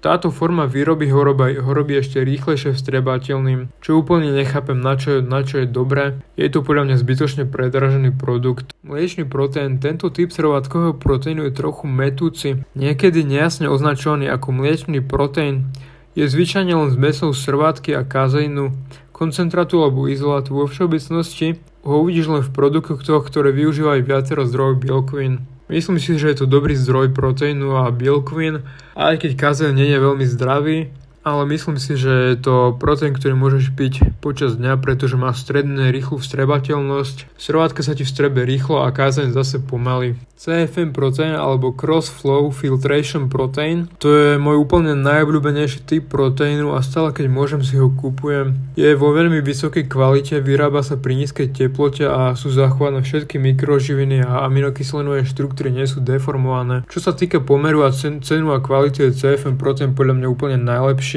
táto 0.00 0.32
forma 0.32 0.64
výroby 0.64 1.12
ho 1.12 1.20
robí, 1.20 1.94
ešte 2.00 2.24
rýchlejšie 2.24 2.72
vstrebateľným, 2.72 3.68
čo 3.84 4.00
úplne 4.00 4.32
nechápem 4.32 4.80
na 4.80 4.96
čo, 4.96 5.20
na 5.20 5.44
čo 5.44 5.60
je 5.60 5.68
dobré. 5.68 6.16
Je 6.40 6.48
to 6.48 6.64
podľa 6.64 6.88
mňa 6.88 6.96
zbytočne 6.96 7.44
predražený 7.44 8.16
produkt. 8.16 8.72
Mliečný 8.80 9.28
proteín, 9.28 9.76
tento 9.76 10.08
typ 10.08 10.32
srvátkového 10.32 10.96
proteínu 10.96 11.44
je 11.48 11.52
trochu 11.52 11.84
metúci, 11.84 12.64
niekedy 12.72 13.28
nejasne 13.28 13.68
označovaný 13.68 14.32
ako 14.32 14.56
mliečný 14.56 15.04
proteín. 15.04 15.68
Je 16.16 16.24
zvyčajne 16.24 16.72
len 16.72 16.90
zmesou 16.90 17.36
srvátky 17.36 17.94
a 17.94 18.02
kazeínu, 18.02 18.72
koncentrátu 19.12 19.84
alebo 19.84 20.08
izolátu. 20.08 20.56
Vo 20.56 20.64
všeobecnosti 20.64 21.60
ho 21.84 22.00
uvidíš 22.00 22.26
len 22.32 22.42
v 22.42 22.50
produktoch, 22.56 23.28
ktoré 23.28 23.52
využívajú 23.52 24.00
viacero 24.00 24.48
zdrojov 24.48 24.80
bielkovín. 24.80 25.44
Myslím 25.70 26.02
si, 26.02 26.18
že 26.18 26.34
je 26.34 26.42
to 26.42 26.50
dobrý 26.50 26.74
zdroj 26.74 27.14
proteínu 27.14 27.78
a 27.78 27.94
bielkovín, 27.94 28.66
aj 28.98 29.22
keď 29.22 29.38
kazeň 29.38 29.70
nie 29.70 29.86
je 29.86 30.02
veľmi 30.02 30.26
zdravý, 30.26 30.90
ale 31.20 31.42
myslím 31.52 31.76
si, 31.76 32.00
že 32.00 32.32
je 32.32 32.36
to 32.40 32.76
proteín, 32.80 33.12
ktorý 33.12 33.36
môžeš 33.36 33.76
piť 33.76 33.94
počas 34.24 34.56
dňa, 34.56 34.80
pretože 34.80 35.20
má 35.20 35.32
stredne 35.36 35.92
rýchlu 35.92 36.16
vstrebateľnosť. 36.16 37.36
Srvátka 37.36 37.84
sa 37.84 37.92
ti 37.92 38.08
vstrebe 38.08 38.44
rýchlo 38.44 38.84
a 38.84 38.88
kázeň 38.88 39.36
zase 39.36 39.60
pomaly. 39.60 40.16
CFM 40.40 40.96
protein 40.96 41.36
alebo 41.36 41.76
Cross 41.76 42.08
Flow 42.08 42.48
Filtration 42.48 43.28
Protein. 43.28 43.92
To 44.00 44.08
je 44.08 44.30
môj 44.40 44.64
úplne 44.64 44.96
najobľúbenejší 44.96 45.84
typ 45.84 46.08
proteínu 46.08 46.72
a 46.72 46.80
stále 46.80 47.12
keď 47.12 47.28
môžem 47.28 47.60
si 47.60 47.76
ho 47.76 47.92
kúpujem. 47.92 48.56
Je 48.72 48.88
vo 48.96 49.12
veľmi 49.12 49.44
vysokej 49.44 49.84
kvalite, 49.84 50.40
vyrába 50.40 50.80
sa 50.80 50.96
pri 50.96 51.20
nízkej 51.20 51.52
teplote 51.52 52.08
a 52.08 52.32
sú 52.40 52.48
zachované 52.48 53.04
všetky 53.04 53.36
mikroživiny 53.36 54.24
a 54.24 54.48
aminokyslinové 54.48 55.28
štruktúry 55.28 55.76
nie 55.76 55.84
sú 55.84 56.00
deformované. 56.00 56.88
Čo 56.88 57.04
sa 57.04 57.12
týka 57.12 57.44
pomeru 57.44 57.84
a 57.84 57.92
cenu 57.92 58.56
a 58.56 58.64
kvality 58.64 59.12
je 59.12 59.16
CFM 59.20 59.60
protein 59.60 59.92
podľa 59.92 60.24
mňa 60.24 60.28
úplne 60.32 60.56
najlepší. 60.56 61.09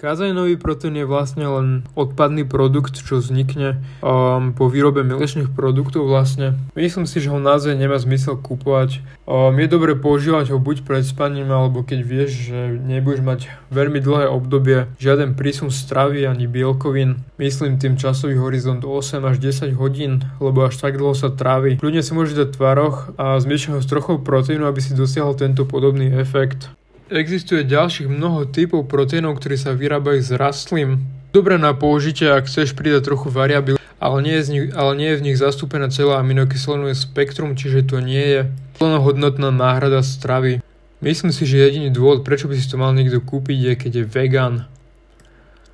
Kazajnový 0.00 0.56
proteín 0.56 0.96
je 0.96 1.04
vlastne 1.04 1.44
len 1.44 1.84
odpadný 1.92 2.48
produkt, 2.48 2.96
čo 2.96 3.20
vznikne 3.20 3.84
um, 4.00 4.56
po 4.56 4.72
výrobe 4.72 5.04
mliečných 5.04 5.52
produktov 5.52 6.08
vlastne. 6.08 6.56
Myslím 6.72 7.04
si, 7.04 7.20
že 7.20 7.28
ho 7.28 7.36
naozaj 7.36 7.76
nemá 7.76 8.00
zmysel 8.00 8.40
kúpovať. 8.40 9.04
Um, 9.28 9.52
je 9.60 9.68
dobre 9.68 9.92
používať 10.00 10.56
ho 10.56 10.58
buď 10.58 10.88
pred 10.88 11.04
spaním, 11.04 11.52
alebo 11.52 11.84
keď 11.84 12.00
vieš, 12.00 12.48
že 12.48 12.80
nebudeš 12.80 13.20
mať 13.20 13.40
veľmi 13.68 14.00
dlhé 14.00 14.32
obdobie, 14.32 14.88
žiaden 14.96 15.36
prísun 15.36 15.68
stravy 15.68 16.24
ani 16.24 16.48
bielkovín. 16.48 17.20
Myslím 17.36 17.76
tým 17.76 18.00
časový 18.00 18.40
horizont 18.40 18.80
8 18.80 19.20
až 19.28 19.36
10 19.36 19.76
hodín, 19.76 20.24
lebo 20.40 20.64
až 20.64 20.80
tak 20.80 20.96
dlho 20.96 21.12
sa 21.12 21.28
trávi. 21.28 21.76
Ľudia 21.76 22.00
si 22.00 22.16
môžete 22.16 22.48
dať 22.48 22.56
tvaroch 22.56 23.12
a 23.20 23.36
zmiešať 23.36 23.76
ho 23.76 23.80
s 23.84 23.90
trochou 23.92 24.16
proteínu, 24.16 24.64
aby 24.64 24.80
si 24.80 24.96
dosiahol 24.96 25.36
tento 25.36 25.68
podobný 25.68 26.08
efekt. 26.08 26.72
Existuje 27.10 27.66
ďalších 27.66 28.06
mnoho 28.06 28.46
typov 28.46 28.86
proteínov, 28.86 29.42
ktoré 29.42 29.58
sa 29.58 29.74
vyrábajú 29.74 30.22
z 30.22 30.38
rastlín. 30.38 31.02
Dobré 31.34 31.58
na 31.58 31.74
použitie, 31.74 32.30
ak 32.30 32.46
chceš 32.46 32.70
pridať 32.78 33.10
trochu 33.10 33.34
variabil, 33.34 33.82
ale 33.98 34.16
nie 34.22 34.38
je, 34.38 34.46
z 34.46 34.48
nich, 34.54 34.66
ale 34.78 34.94
nie 34.94 35.10
je 35.10 35.18
v 35.18 35.24
nich 35.26 35.34
zastúpené 35.34 35.90
celé 35.90 36.14
aminokyslinové 36.14 36.94
spektrum, 36.94 37.58
čiže 37.58 37.90
to 37.90 37.98
nie 37.98 38.22
je 38.22 38.40
plnohodnotná 38.78 39.50
náhrada 39.50 40.06
stravy. 40.06 40.62
Myslím 41.02 41.34
si, 41.34 41.50
že 41.50 41.58
jediný 41.58 41.90
dôvod, 41.90 42.22
prečo 42.22 42.46
by 42.46 42.54
si 42.54 42.70
to 42.70 42.78
mal 42.78 42.94
niekto 42.94 43.18
kúpiť, 43.18 43.58
je 43.58 43.72
keď 43.74 43.92
je 43.98 44.04
vegan. 44.06 44.54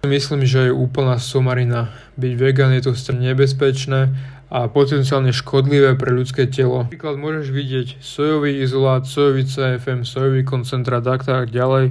Myslím, 0.08 0.48
že 0.48 0.72
je 0.72 0.72
úplná 0.72 1.20
somarina. 1.20 1.92
Byť 2.16 2.32
vegan 2.32 2.72
je 2.72 2.88
to 2.88 2.96
nebezpečné 3.12 4.08
a 4.46 4.70
potenciálne 4.70 5.34
škodlivé 5.34 5.98
pre 5.98 6.14
ľudské 6.14 6.46
telo. 6.46 6.86
Napríklad 6.86 7.18
môžeš 7.18 7.50
vidieť 7.50 7.88
sojový 7.98 8.62
izolát, 8.62 9.02
sojový 9.02 9.42
CFM, 9.42 10.06
sojový 10.06 10.46
koncentrát 10.46 11.02
a 11.02 11.18
tak 11.18 11.50
ďalej. 11.50 11.90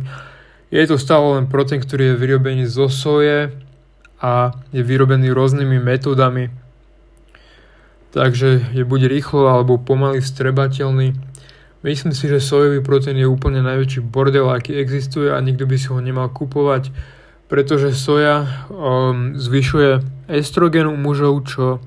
Je 0.71 0.83
to 0.87 0.95
stále 0.95 1.35
len 1.35 1.51
proteín, 1.51 1.83
ktorý 1.83 2.15
je 2.15 2.19
vyrobený 2.19 2.63
zo 2.71 2.87
soje 2.87 3.51
a 4.23 4.55
je 4.71 4.81
vyrobený 4.81 5.35
rôznymi 5.35 5.83
metódami. 5.83 6.47
Takže 8.15 8.71
je 8.71 8.83
buď 8.87 9.11
rýchlo 9.11 9.51
alebo 9.51 9.75
pomaly 9.75 10.23
vstrebateľný. 10.23 11.11
Myslím 11.83 12.15
si, 12.15 12.31
že 12.31 12.39
sojový 12.39 12.79
proteín 12.79 13.19
je 13.19 13.27
úplne 13.27 13.59
najväčší 13.61 13.99
bordel, 13.99 14.47
aký 14.47 14.79
existuje 14.79 15.27
a 15.27 15.37
nikto 15.43 15.67
by 15.67 15.75
si 15.75 15.91
ho 15.91 15.99
nemal 15.99 16.31
kupovať, 16.31 16.89
pretože 17.51 17.93
soja 17.93 18.65
um, 18.71 19.35
zvyšuje 19.35 20.01
estrogen 20.31 20.89
u 20.89 20.97
mužov, 20.97 21.45
čo 21.45 21.83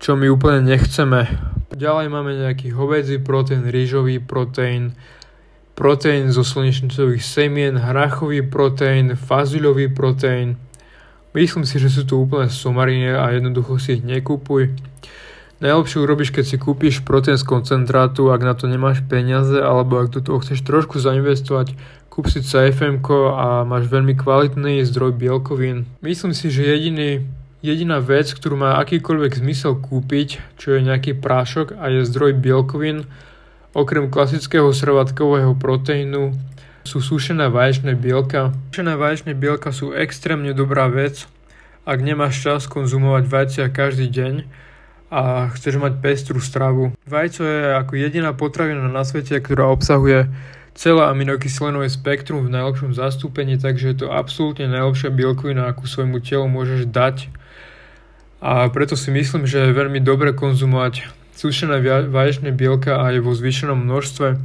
čo 0.00 0.16
my 0.16 0.32
úplne 0.32 0.64
nechceme. 0.64 1.28
Ďalej 1.76 2.06
máme 2.08 2.32
nejaký 2.40 2.72
hovedzí 2.72 3.20
proteín, 3.20 3.68
rýžový 3.68 4.16
proteín, 4.16 4.96
proteín 5.76 6.32
zo 6.32 6.40
slnečnicových 6.40 7.20
semien, 7.20 7.76
hrachový 7.76 8.40
proteín, 8.40 9.12
fazulový 9.12 9.92
proteín. 9.92 10.56
Myslím 11.36 11.68
si, 11.68 11.76
že 11.78 11.92
sú 11.92 12.08
to 12.08 12.16
úplne 12.16 12.48
somarine 12.48 13.14
a 13.14 13.28
jednoducho 13.30 13.76
si 13.76 14.00
ich 14.00 14.02
nekúpuj. 14.02 14.72
Najlepšie 15.60 16.00
urobíš, 16.00 16.32
keď 16.32 16.44
si 16.48 16.56
kúpiš 16.56 17.04
proteín 17.04 17.36
z 17.36 17.44
koncentrátu, 17.44 18.32
ak 18.32 18.40
na 18.40 18.56
to 18.56 18.64
nemáš 18.64 19.04
peniaze, 19.04 19.60
alebo 19.60 20.00
ak 20.00 20.16
do 20.16 20.24
toho 20.24 20.40
chceš 20.40 20.64
trošku 20.64 20.96
zainvestovať, 20.96 21.76
kúp 22.08 22.32
si 22.32 22.40
CFM 22.40 23.04
a 23.36 23.68
máš 23.68 23.84
veľmi 23.92 24.16
kvalitný 24.16 24.80
zdroj 24.88 25.12
bielkovín. 25.12 25.84
Myslím 26.00 26.32
si, 26.32 26.48
že 26.48 26.64
jediný 26.64 27.28
Jediná 27.60 28.00
vec, 28.00 28.32
ktorú 28.32 28.56
má 28.56 28.80
akýkoľvek 28.80 29.44
zmysel 29.44 29.76
kúpiť, 29.84 30.40
čo 30.56 30.72
je 30.72 30.80
nejaký 30.80 31.12
prášok 31.20 31.76
a 31.76 31.92
je 31.92 32.08
zdroj 32.08 32.40
bielkovín, 32.40 33.04
okrem 33.76 34.08
klasického 34.08 34.72
srvatkového 34.72 35.52
proteínu, 35.60 36.32
sú 36.88 37.04
sušené 37.04 37.52
vaječné 37.52 38.00
bielka. 38.00 38.56
Sušené 38.72 38.96
vaječné 38.96 39.36
bielka 39.36 39.76
sú 39.76 39.92
extrémne 39.92 40.56
dobrá 40.56 40.88
vec, 40.88 41.28
ak 41.84 42.00
nemáš 42.00 42.40
čas 42.40 42.64
konzumovať 42.64 43.28
vajcia 43.28 43.66
každý 43.68 44.08
deň 44.08 44.34
a 45.12 45.52
chceš 45.52 45.76
mať 45.76 46.00
pestrú 46.00 46.40
stravu. 46.40 46.96
Vajco 47.04 47.44
je 47.44 47.76
ako 47.76 47.92
jediná 47.92 48.32
potravina 48.32 48.88
na 48.88 49.04
svete, 49.04 49.36
ktorá 49.36 49.68
obsahuje 49.68 50.32
celé 50.72 51.02
aminokyslinové 51.12 51.92
spektrum 51.92 52.48
v 52.48 52.56
najlepšom 52.56 52.96
zastúpení, 52.96 53.60
takže 53.60 53.92
je 53.92 53.96
to 54.00 54.06
absolútne 54.08 54.64
najlepšia 54.64 55.12
bielkovina, 55.12 55.68
akú 55.68 55.84
svojmu 55.84 56.24
telu 56.24 56.48
môžeš 56.48 56.88
dať 56.88 57.28
a 58.40 58.64
preto 58.72 58.96
si 58.96 59.12
myslím, 59.12 59.44
že 59.44 59.68
je 59.68 59.76
veľmi 59.76 60.00
dobre 60.00 60.32
konzumovať 60.32 61.12
sušené 61.36 62.08
vaječné 62.08 62.52
bielka 62.56 63.00
aj 63.00 63.20
vo 63.20 63.36
zvýšenom 63.36 63.76
množstve, 63.84 64.40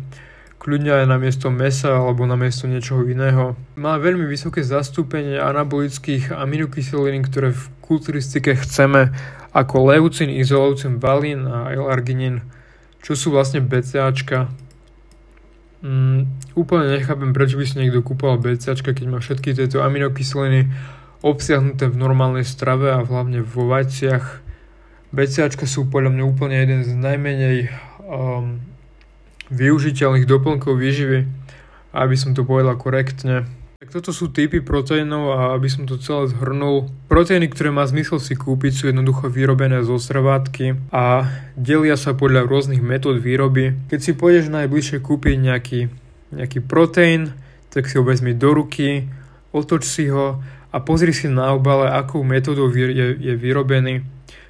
kľudne 0.59 1.03
aj 1.03 1.05
na 1.07 1.15
miesto 1.19 1.47
mesa 1.47 1.95
alebo 1.95 2.27
na 2.27 2.35
miesto 2.35 2.67
niečoho 2.67 3.07
iného. 3.07 3.55
Má 3.79 3.95
veľmi 3.99 4.27
vysoké 4.27 4.63
zastúpenie 4.67 5.39
anabolických 5.39 6.35
aminokyselín, 6.35 7.23
ktoré 7.23 7.55
v 7.55 7.63
kulturistike 7.83 8.55
chceme 8.59 9.15
ako 9.55 9.95
leucin, 9.95 10.27
izoleucin, 10.27 10.99
valín 10.99 11.47
a 11.47 11.71
L-arginin, 11.71 12.43
čo 12.99 13.15
sú 13.15 13.31
vlastne 13.31 13.63
BCAčka. 13.63 14.51
Mm, 15.85 16.27
úplne 16.57 16.99
nechápem, 16.99 17.31
prečo 17.31 17.55
by 17.55 17.63
si 17.63 17.79
niekto 17.79 18.03
kúpal 18.03 18.35
BCAčka, 18.41 18.91
keď 18.91 19.05
má 19.07 19.23
všetky 19.23 19.55
tieto 19.55 19.79
aminokyseliny 19.79 20.67
obsiahnuté 21.25 21.89
v 21.89 21.97
normálnej 21.97 22.45
strave 22.45 22.93
a 22.93 23.01
hlavne 23.01 23.41
vo 23.41 23.65
vajciach. 23.65 24.45
BCAčka 25.09 25.65
sú 25.65 25.89
podľa 25.89 26.13
mňa 26.13 26.23
úplne 26.29 26.53
jeden 26.61 26.85
z 26.85 26.93
najmenej 26.93 27.57
um, 28.05 28.61
využiteľných 29.49 30.29
doplnkov 30.29 30.77
výživy, 30.77 31.25
aby 31.97 32.15
som 32.15 32.37
to 32.37 32.45
povedal 32.45 32.77
korektne. 32.77 33.49
Tak 33.81 34.01
toto 34.01 34.13
sú 34.13 34.29
typy 34.29 34.61
proteínov 34.61 35.35
a 35.35 35.39
aby 35.57 35.69
som 35.69 35.89
to 35.89 35.97
celé 35.97 36.29
zhrnul. 36.29 36.89
Proteíny, 37.09 37.49
ktoré 37.49 37.73
má 37.73 37.85
zmysel 37.85 38.21
si 38.21 38.37
kúpiť, 38.37 38.71
sú 38.71 38.83
jednoducho 38.89 39.29
vyrobené 39.29 39.81
zo 39.81 39.97
srvátky 39.97 40.93
a 40.93 41.29
delia 41.57 41.97
sa 41.97 42.13
podľa 42.13 42.45
rôznych 42.45 42.81
metód 42.81 43.17
výroby. 43.21 43.75
Keď 43.89 43.99
si 43.99 44.11
pôjdeš 44.13 44.53
najbližšie 44.53 45.01
kúpiť 45.01 45.35
nejaký, 45.37 45.79
nejaký 46.33 46.59
proteín, 46.65 47.33
tak 47.73 47.89
si 47.89 47.99
ho 47.99 48.03
vezmi 48.07 48.31
do 48.31 48.55
ruky, 48.55 49.11
otoč 49.51 49.83
si 49.85 50.07
ho 50.07 50.39
a 50.75 50.83
pozri 50.83 51.15
si 51.15 51.31
na 51.31 51.55
obale, 51.55 51.87
akou 51.87 52.27
metodou 52.27 52.67
je, 52.67 53.15
je 53.15 53.33
vyrobený. 53.39 54.03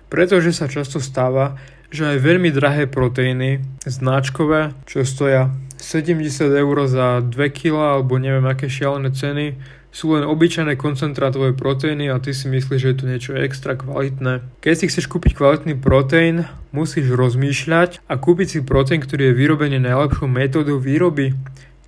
Pretože 0.10 0.58
sa 0.58 0.66
často 0.66 0.98
stáva, 0.98 1.62
že 1.94 2.10
aj 2.10 2.18
veľmi 2.18 2.50
drahé 2.50 2.90
proteíny, 2.90 3.62
značkové, 3.86 4.74
čo 4.90 5.06
stoja 5.06 5.54
70 5.78 6.50
eur 6.50 6.78
za 6.90 7.22
2 7.22 7.30
kg 7.54 8.02
alebo 8.02 8.18
neviem 8.18 8.50
aké 8.50 8.66
šialené 8.66 9.14
ceny, 9.14 9.54
sú 9.96 10.12
len 10.12 10.28
obyčajné 10.28 10.76
koncentrátové 10.76 11.56
proteíny 11.56 12.12
a 12.12 12.20
ty 12.20 12.36
si 12.36 12.52
myslíš, 12.52 12.80
že 12.82 12.90
je 12.92 12.98
to 13.00 13.06
niečo 13.08 13.32
extra 13.38 13.80
kvalitné. 13.80 14.44
Keď 14.60 14.74
si 14.76 14.86
chceš 14.92 15.08
kúpiť 15.08 15.40
kvalitný 15.40 15.80
proteín, 15.80 16.44
musíš 16.76 17.16
rozmýšľať 17.16 18.04
a 18.04 18.20
kúpiť 18.20 18.48
si 18.50 18.60
proteín, 18.68 19.00
ktorý 19.00 19.32
je 19.32 19.40
vyrobený 19.40 19.80
najlepšou 19.80 20.28
metódou 20.28 20.84
výroby, 20.84 21.32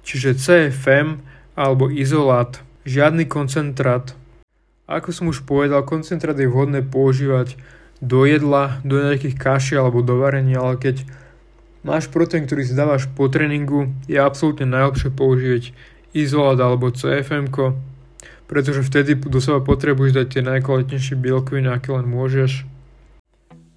čiže 0.07 0.39
CFM 0.39 1.19
alebo 1.59 1.91
izolát, 1.91 2.63
žiadny 2.87 3.27
koncentrát. 3.27 4.15
Ako 4.87 5.11
som 5.11 5.27
už 5.27 5.43
povedal, 5.43 5.83
koncentrát 5.83 6.39
je 6.39 6.47
vhodné 6.47 6.79
používať 6.79 7.59
do 7.99 8.23
jedla, 8.23 8.79
do 8.87 9.03
nejakých 9.03 9.35
kaši 9.35 9.75
alebo 9.75 9.99
do 9.99 10.15
varenia, 10.15 10.63
ale 10.63 10.79
keď 10.79 11.03
máš 11.83 12.07
proteín, 12.07 12.47
ktorý 12.47 12.63
si 12.63 12.71
dávaš 12.71 13.11
po 13.11 13.27
tréningu, 13.27 13.91
je 14.07 14.15
absolútne 14.15 14.63
najlepšie 14.63 15.11
používať 15.11 15.63
izolát 16.15 16.55
alebo 16.63 16.95
CFM, 16.95 17.51
pretože 18.47 18.79
vtedy 18.79 19.19
do 19.19 19.43
seba 19.43 19.59
potrebuješ 19.59 20.23
dať 20.23 20.27
tie 20.39 20.41
najkvalitnejšie 20.47 21.19
bielkoviny, 21.19 21.67
aké 21.67 21.91
len 21.91 22.07
môžeš. 22.07 22.76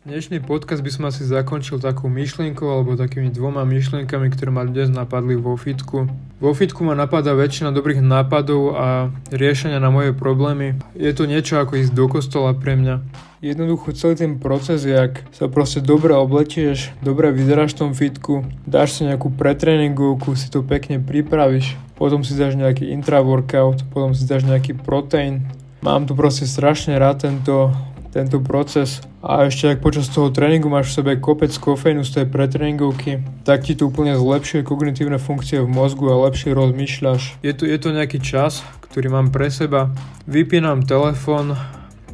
Dnešný 0.01 0.41
podcast 0.41 0.81
by 0.81 0.89
som 0.89 1.05
asi 1.13 1.29
zakončil 1.29 1.77
takou 1.77 2.09
myšlienkou 2.09 2.65
alebo 2.65 2.97
takými 2.97 3.29
dvoma 3.29 3.69
myšlienkami, 3.69 4.33
ktoré 4.33 4.49
ma 4.49 4.65
dnes 4.65 4.89
napadli 4.89 5.37
vo 5.37 5.53
fitku. 5.61 6.09
Vo 6.41 6.57
fitku 6.57 6.89
ma 6.89 6.97
napadá 6.97 7.37
väčšina 7.37 7.69
dobrých 7.69 8.01
nápadov 8.01 8.81
a 8.81 9.13
riešenia 9.29 9.77
na 9.77 9.93
moje 9.93 10.17
problémy. 10.17 10.81
Je 10.97 11.13
to 11.13 11.29
niečo 11.29 11.61
ako 11.61 11.85
ísť 11.85 11.93
do 11.93 12.09
kostola 12.09 12.57
pre 12.57 12.81
mňa. 12.81 13.05
Jednoducho 13.45 13.93
celý 13.93 14.17
ten 14.17 14.41
proces 14.41 14.89
je, 14.89 14.97
ak 14.97 15.21
sa 15.37 15.53
proste 15.53 15.85
dobre 15.85 16.17
obletieš, 16.17 16.97
dobre 17.05 17.29
vyzeráš 17.29 17.77
v 17.77 17.81
tom 17.85 17.93
fitku, 17.93 18.49
dáš 18.65 18.97
si 18.97 19.05
nejakú 19.05 19.29
pretréningovku, 19.29 20.33
si 20.33 20.49
to 20.49 20.65
pekne 20.65 20.97
pripravíš, 21.05 21.77
potom 22.01 22.25
si 22.25 22.33
dáš 22.41 22.57
nejaký 22.57 22.89
intra-workout, 22.89 23.85
potom 23.93 24.17
si 24.17 24.25
dáš 24.25 24.49
nejaký 24.49 24.81
proteín. 24.81 25.45
Mám 25.85 26.09
tu 26.09 26.17
proste 26.17 26.49
strašne 26.49 26.97
rád 26.97 27.29
tento 27.29 27.69
tento 28.11 28.43
proces. 28.43 29.01
A 29.21 29.53
ešte 29.53 29.69
ak 29.69 29.85
počas 29.85 30.09
toho 30.09 30.33
tréningu 30.33 30.73
máš 30.73 30.93
v 30.93 30.97
sebe 30.97 31.13
kopec 31.21 31.53
kofeínu 31.53 32.09
z 32.09 32.25
tej 32.25 32.27
pretréningovky, 32.33 33.21
tak 33.45 33.69
ti 33.69 33.77
to 33.77 33.93
úplne 33.93 34.17
zlepšuje 34.17 34.65
kognitívne 34.65 35.21
funkcie 35.21 35.61
v 35.61 35.69
mozgu 35.69 36.09
a 36.09 36.25
lepšie 36.25 36.57
rozmýšľaš. 36.57 37.37
Je 37.45 37.53
to, 37.53 37.69
je 37.69 37.77
to 37.77 37.93
nejaký 37.93 38.17
čas, 38.17 38.65
ktorý 38.89 39.13
mám 39.13 39.29
pre 39.29 39.53
seba. 39.53 39.93
Vypínam 40.25 40.89
telefón, 40.89 41.53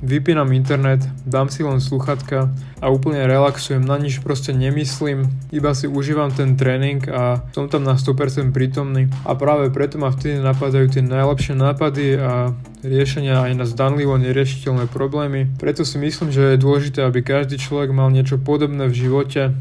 vypínam 0.03 0.53
internet, 0.53 1.05
dám 1.25 1.49
si 1.49 1.65
len 1.65 1.81
sluchatka 1.81 2.53
a 2.81 2.87
úplne 2.93 3.25
relaxujem, 3.25 3.81
na 3.81 3.97
nič 3.97 4.21
proste 4.21 4.53
nemyslím, 4.53 5.29
iba 5.53 5.73
si 5.73 5.89
užívam 5.89 6.29
ten 6.33 6.55
tréning 6.57 7.01
a 7.09 7.41
som 7.57 7.69
tam 7.69 7.85
na 7.85 7.97
100% 7.97 8.53
prítomný. 8.53 9.09
A 9.25 9.33
práve 9.37 9.73
preto 9.73 9.97
ma 9.97 10.13
vtedy 10.13 10.41
napadajú 10.41 10.93
tie 10.93 11.03
najlepšie 11.05 11.55
nápady 11.57 12.21
a 12.21 12.53
riešenia 12.85 13.49
aj 13.49 13.53
na 13.57 13.65
zdanlivo 13.65 14.15
neriešiteľné 14.21 14.87
problémy. 14.93 15.49
Preto 15.57 15.83
si 15.83 15.97
myslím, 15.97 16.31
že 16.31 16.55
je 16.55 16.63
dôležité, 16.63 17.03
aby 17.03 17.25
každý 17.25 17.57
človek 17.57 17.91
mal 17.91 18.13
niečo 18.13 18.37
podobné 18.37 18.87
v 18.87 18.99
živote, 19.09 19.57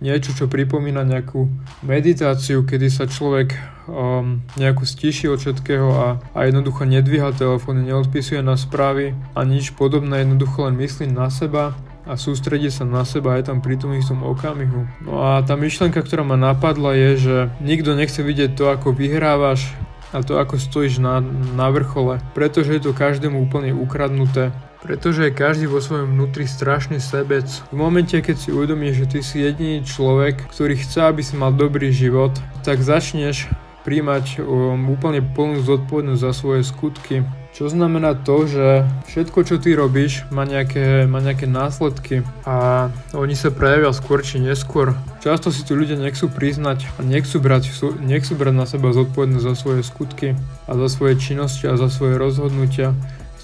niečo, 0.00 0.32
čo 0.32 0.48
pripomína 0.48 1.04
nejakú 1.04 1.48
meditáciu, 1.84 2.64
kedy 2.64 2.88
sa 2.88 3.04
človek 3.04 3.52
um, 3.90 4.40
nejako 4.54 4.86
stíši 4.86 5.26
od 5.26 5.42
všetkého 5.42 5.90
a, 5.90 6.08
a 6.32 6.38
jednoducho 6.46 6.86
nedvíha 6.86 7.34
telefóny, 7.34 7.90
neodpisuje 7.90 8.38
na 8.40 8.54
správy 8.54 9.18
a 9.34 9.42
nič 9.42 9.74
podobné, 9.74 10.22
jednoducho 10.22 10.70
len 10.70 10.78
myslí 10.78 11.10
na 11.10 11.26
seba 11.28 11.74
a 12.06 12.14
sústredí 12.16 12.70
sa 12.70 12.86
na 12.86 13.02
seba 13.02 13.36
aj 13.36 13.50
tam 13.50 13.58
v 13.60 13.76
tom 13.82 14.22
okamihu. 14.24 14.86
No 15.04 15.20
a 15.20 15.42
tá 15.42 15.58
myšlenka, 15.58 16.00
ktorá 16.00 16.24
ma 16.24 16.38
napadla 16.38 16.96
je, 16.96 17.10
že 17.18 17.36
nikto 17.60 17.92
nechce 17.98 18.22
vidieť 18.22 18.56
to, 18.56 18.70
ako 18.72 18.94
vyhrávaš 18.94 19.74
a 20.10 20.22
to, 20.22 20.38
ako 20.38 20.58
stojíš 20.58 20.98
na, 20.98 21.22
na 21.54 21.70
vrchole, 21.70 22.18
pretože 22.34 22.74
je 22.74 22.82
to 22.82 22.96
každému 22.96 23.38
úplne 23.38 23.74
ukradnuté 23.74 24.54
pretože 24.80 25.28
je 25.28 25.36
každý 25.36 25.68
vo 25.68 25.76
svojom 25.76 26.16
vnútri 26.16 26.48
strašný 26.48 27.04
sebec. 27.04 27.44
V 27.68 27.76
momente, 27.76 28.16
keď 28.16 28.36
si 28.40 28.48
uvedomíš, 28.48 29.04
že 29.04 29.10
ty 29.12 29.18
si 29.20 29.44
jediný 29.44 29.84
človek, 29.84 30.48
ktorý 30.56 30.80
chce, 30.80 31.04
aby 31.04 31.20
si 31.20 31.36
mal 31.36 31.52
dobrý 31.52 31.92
život, 31.92 32.32
tak 32.64 32.80
začneš 32.80 33.44
príjmať 33.82 34.40
um, 34.40 34.92
úplne 34.92 35.24
plnú 35.24 35.64
zodpovednosť 35.64 36.20
za 36.20 36.32
svoje 36.36 36.62
skutky. 36.64 37.24
Čo 37.50 37.66
znamená 37.66 38.14
to, 38.14 38.46
že 38.46 38.86
všetko, 39.10 39.42
čo 39.42 39.58
ty 39.58 39.74
robíš, 39.74 40.22
má 40.30 40.46
nejaké, 40.46 41.04
má 41.10 41.18
nejaké 41.18 41.50
následky 41.50 42.22
a 42.46 42.88
oni 43.10 43.34
sa 43.34 43.50
prejavia 43.50 43.90
skôr 43.90 44.22
či 44.22 44.38
neskôr. 44.38 44.94
Často 45.18 45.50
si 45.50 45.66
tu 45.66 45.74
ľudia 45.74 45.98
nechcú 45.98 46.30
priznať 46.30 46.86
a 46.96 47.02
nechcú 47.02 47.42
brať, 47.42 47.74
nechcú 47.98 48.38
brať 48.38 48.54
na 48.54 48.66
seba 48.70 48.94
zodpovednosť 48.94 49.44
za 49.44 49.54
svoje 49.58 49.82
skutky 49.82 50.38
a 50.70 50.72
za 50.78 50.86
svoje 50.86 51.18
činnosti 51.18 51.66
a 51.66 51.74
za 51.74 51.90
svoje 51.90 52.22
rozhodnutia 52.22 52.94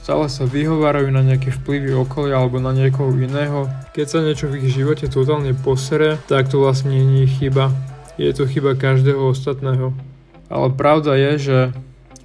stále 0.06 0.30
sa 0.30 0.46
vyhovárajú 0.46 1.10
na 1.10 1.26
nejaké 1.26 1.50
vplyvy 1.50 1.90
okolia 1.98 2.38
alebo 2.38 2.62
na 2.62 2.70
niekoho 2.70 3.10
iného. 3.18 3.66
Keď 3.90 4.06
sa 4.06 4.22
niečo 4.22 4.46
v 4.46 4.62
ich 4.62 4.70
živote 4.70 5.10
totálne 5.10 5.50
posere, 5.50 6.22
tak 6.30 6.46
to 6.46 6.62
vlastne 6.62 6.94
nie 6.94 7.26
je 7.26 7.34
chyba. 7.42 7.74
Je 8.14 8.30
to 8.30 8.46
chyba 8.46 8.78
každého 8.78 9.18
ostatného. 9.34 9.90
Ale 10.46 10.70
pravda 10.74 11.18
je, 11.18 11.32
že 11.38 11.58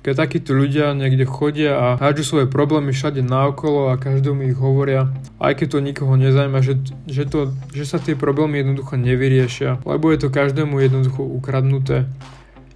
keď 0.01 0.13
takíto 0.17 0.57
ľudia 0.57 0.97
niekde 0.97 1.29
chodia 1.29 1.77
a 1.77 1.87
hádžu 2.01 2.25
svoje 2.25 2.47
problémy 2.49 2.89
všade 2.89 3.21
naokolo 3.21 3.93
a 3.93 4.01
každomu 4.01 4.49
ich 4.49 4.57
hovoria, 4.57 5.13
aj 5.37 5.61
keď 5.61 5.67
to 5.77 5.85
nikoho 5.85 6.13
nezaujíma, 6.17 6.65
že, 6.65 6.81
že, 7.05 7.29
to, 7.29 7.53
že 7.69 7.85
sa 7.85 8.01
tie 8.01 8.17
problémy 8.17 8.65
jednoducho 8.65 8.97
nevyriešia, 8.97 9.77
lebo 9.85 10.09
je 10.09 10.25
to 10.25 10.33
každému 10.33 10.81
jednoducho 10.81 11.21
ukradnuté. 11.21 12.09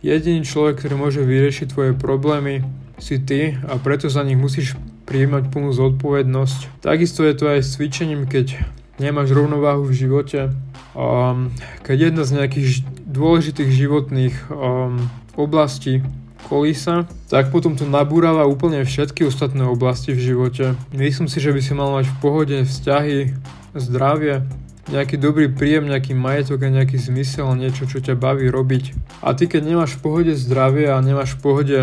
Jediný 0.06 0.46
človek, 0.46 0.86
ktorý 0.86 1.02
môže 1.02 1.26
vyriešiť 1.26 1.74
tvoje 1.74 1.92
problémy, 1.98 2.62
si 3.02 3.20
ty 3.20 3.58
a 3.68 3.76
preto 3.76 4.08
za 4.08 4.24
nich 4.24 4.40
musíš 4.40 4.78
prijímať 5.10 5.52
plnú 5.52 5.74
zodpovednosť. 5.76 6.86
Takisto 6.86 7.28
je 7.28 7.34
to 7.36 7.46
aj 7.52 7.60
s 7.66 7.76
cvičením, 7.76 8.30
keď 8.30 8.62
nemáš 9.02 9.36
rovnováhu 9.36 9.84
v 9.84 9.98
živote. 9.98 10.56
Um, 10.96 11.52
keď 11.84 12.14
jedna 12.14 12.24
z 12.24 12.32
nejakých 12.40 12.68
dôležitých 13.04 13.72
životných 13.72 14.36
um, 14.48 15.12
oblastí 15.36 16.04
kolísa, 16.46 17.10
tak 17.28 17.50
potom 17.50 17.74
to 17.74 17.90
nabúrava 17.90 18.46
úplne 18.46 18.86
všetky 18.86 19.26
ostatné 19.26 19.66
oblasti 19.66 20.14
v 20.14 20.22
živote. 20.22 20.66
Myslím 20.94 21.26
si, 21.26 21.42
že 21.42 21.52
by 21.52 21.62
si 21.62 21.74
mal 21.74 21.90
mať 21.92 22.06
v 22.06 22.18
pohode 22.22 22.58
vzťahy, 22.64 23.34
zdravie, 23.76 24.46
nejaký 24.86 25.18
dobrý 25.18 25.50
príjem, 25.50 25.90
nejaký 25.90 26.14
majetok 26.14 26.70
a 26.70 26.70
nejaký 26.70 27.02
zmysel, 27.02 27.50
niečo, 27.58 27.90
čo 27.90 27.98
ťa 27.98 28.14
baví 28.14 28.46
robiť. 28.54 28.94
A 29.26 29.34
ty 29.34 29.50
keď 29.50 29.66
nemáš 29.66 29.98
v 29.98 30.04
pohode 30.06 30.34
zdravie 30.38 30.94
a 30.94 31.02
nemáš 31.02 31.34
v 31.36 31.42
pohode 31.42 31.78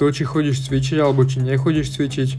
to, 0.00 0.04
či 0.08 0.24
chodíš 0.24 0.64
cvičiť 0.64 0.96
alebo 1.00 1.28
či 1.28 1.44
nechodíš 1.44 1.92
cvičiť, 1.92 2.30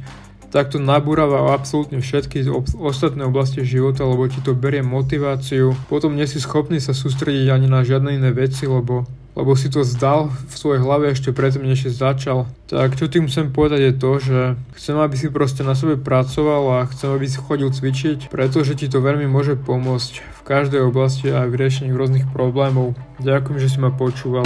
tak 0.49 0.71
to 0.73 0.79
nabúrava 0.79 1.53
absolútne 1.53 1.99
všetky 1.99 2.47
ostatné 2.79 3.27
oblasti 3.27 3.67
života, 3.67 4.07
lebo 4.07 4.25
ti 4.31 4.39
to 4.39 4.55
berie 4.55 4.81
motiváciu. 4.81 5.75
Potom 5.91 6.15
nie 6.15 6.25
si 6.25 6.39
schopný 6.39 6.79
sa 6.79 6.95
sústrediť 6.95 7.51
ani 7.51 7.67
na 7.67 7.83
žiadne 7.83 8.15
iné 8.15 8.31
veci, 8.31 8.65
lebo 8.65 9.05
lebo 9.37 9.53
si 9.53 9.69
to 9.69 9.85
zdal 9.85 10.33
v 10.33 10.55
svojej 10.57 10.81
hlave 10.81 11.13
ešte 11.13 11.29
predtým, 11.29 11.69
než 11.69 11.85
si 11.85 11.91
začal. 11.93 12.49
Tak 12.65 12.97
čo 12.97 13.05
tým 13.05 13.29
chcem 13.29 13.53
povedať 13.53 13.79
je 13.79 13.93
to, 13.93 14.11
že 14.17 14.39
chcem, 14.73 14.97
aby 14.97 15.13
si 15.13 15.29
proste 15.29 15.61
na 15.61 15.77
sebe 15.77 15.93
pracoval 15.93 16.81
a 16.81 16.89
chcem, 16.89 17.13
aby 17.13 17.29
si 17.29 17.37
chodil 17.37 17.69
cvičiť, 17.69 18.33
pretože 18.33 18.73
ti 18.73 18.89
to 18.89 18.97
veľmi 18.97 19.29
môže 19.29 19.53
pomôcť 19.53 20.13
v 20.25 20.41
každej 20.41 20.81
oblasti 20.81 21.29
a 21.29 21.45
v 21.45 21.53
riešení 21.53 21.93
rôznych 21.93 22.25
problémov. 22.33 22.97
Ďakujem, 23.21 23.57
že 23.61 23.69
si 23.69 23.77
ma 23.77 23.93
počúval. 23.93 24.41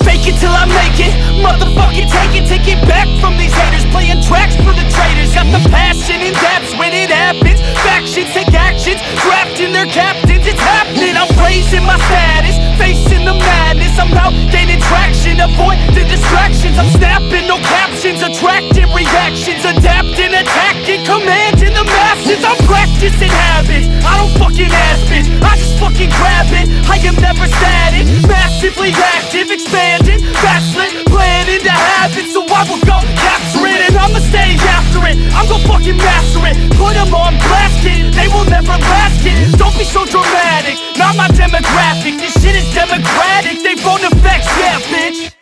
Fake 0.00 0.32
it 0.32 0.38
till 0.38 0.54
I 0.54 0.64
make 0.70 1.00
it. 1.02 1.12
Motherfucking 1.42 2.08
take 2.08 2.34
it 2.38 2.40
Take 2.50 2.66
it 2.66 2.82
back 2.86 3.08
from 3.22 3.38
these 3.38 3.54
haters. 3.54 3.86
Playing 3.88 4.20
tracks 4.26 4.54
for 4.58 4.74
the 4.76 4.84
traitors. 4.90 5.32
Got 5.32 5.48
the 5.54 5.62
passion 5.70 6.20
in 6.20 6.34
depths 6.34 6.76
when 6.76 6.92
it 6.92 7.08
happens. 7.08 7.62
Factions 7.86 8.28
take 8.34 8.52
actions. 8.52 9.00
Drafting 9.22 9.72
their 9.72 9.86
captains. 9.86 10.44
It's 10.44 10.60
happening. 10.60 11.16
I'm 11.16 11.30
raising 11.38 11.86
my 11.86 11.96
status. 11.96 12.58
Facing 12.76 13.09
the 13.24 13.34
madness. 13.34 13.98
I'm 13.98 14.12
out 14.16 14.34
gaining 14.50 14.80
traction. 14.80 15.40
Avoid 15.40 15.78
the 15.94 16.04
distractions. 16.04 16.78
I'm 16.78 16.90
snapping. 16.90 17.46
No 17.46 17.58
captions. 17.58 18.22
Attracting 18.22 18.88
reactions. 18.92 19.64
Adapting, 19.64 20.32
attacking. 20.34 21.04
Commanding 21.04 21.74
the 21.74 21.86
masses 22.20 22.44
I'm 22.44 22.56
practicing 22.68 23.30
habits 23.48 23.88
I 24.04 24.12
don't 24.20 24.34
fucking 24.36 24.68
ask 24.68 25.00
bitch. 25.08 25.28
I 25.40 25.56
just 25.56 25.78
fucking 25.80 26.10
grab 26.20 26.48
it. 26.52 26.68
I 26.88 26.96
am 27.04 27.16
never 27.16 27.46
static. 27.48 28.04
Massively 28.28 28.92
active 29.16 29.50
Expanding 29.50 30.20
Backslid, 30.44 31.06
playing 31.08 31.48
into 31.48 31.70
habits 31.72 32.32
So 32.32 32.44
I 32.44 32.62
will 32.68 32.82
go 32.84 33.00
capture 33.16 33.64
it. 33.66 33.88
And 33.88 33.96
I'ma 33.96 34.20
stay 34.20 34.56
after 34.76 35.00
it. 35.08 35.16
I'm 35.32 35.48
gonna 35.48 35.64
fucking 35.64 35.96
master 35.96 36.44
it. 36.44 36.56
Put 36.76 36.94
them 36.94 37.14
on 37.14 37.36
blast, 37.48 37.80
kid. 37.80 38.12
They 38.12 38.28
will 38.28 38.48
never 38.48 38.76
last, 38.76 39.22
kid. 39.24 39.56
Don't 39.56 39.76
be 39.76 39.84
so 39.84 40.04
dramatic. 40.04 40.76
Not 40.96 41.16
my 41.16 41.28
demographic. 41.32 42.20
This 42.20 42.36
shit 42.40 42.56
is 42.56 42.68
democratic. 42.74 43.62
They 43.64 43.76
phone 43.76 44.04
effects, 44.04 44.48
yeah, 44.60 44.78
bitch 44.92 45.39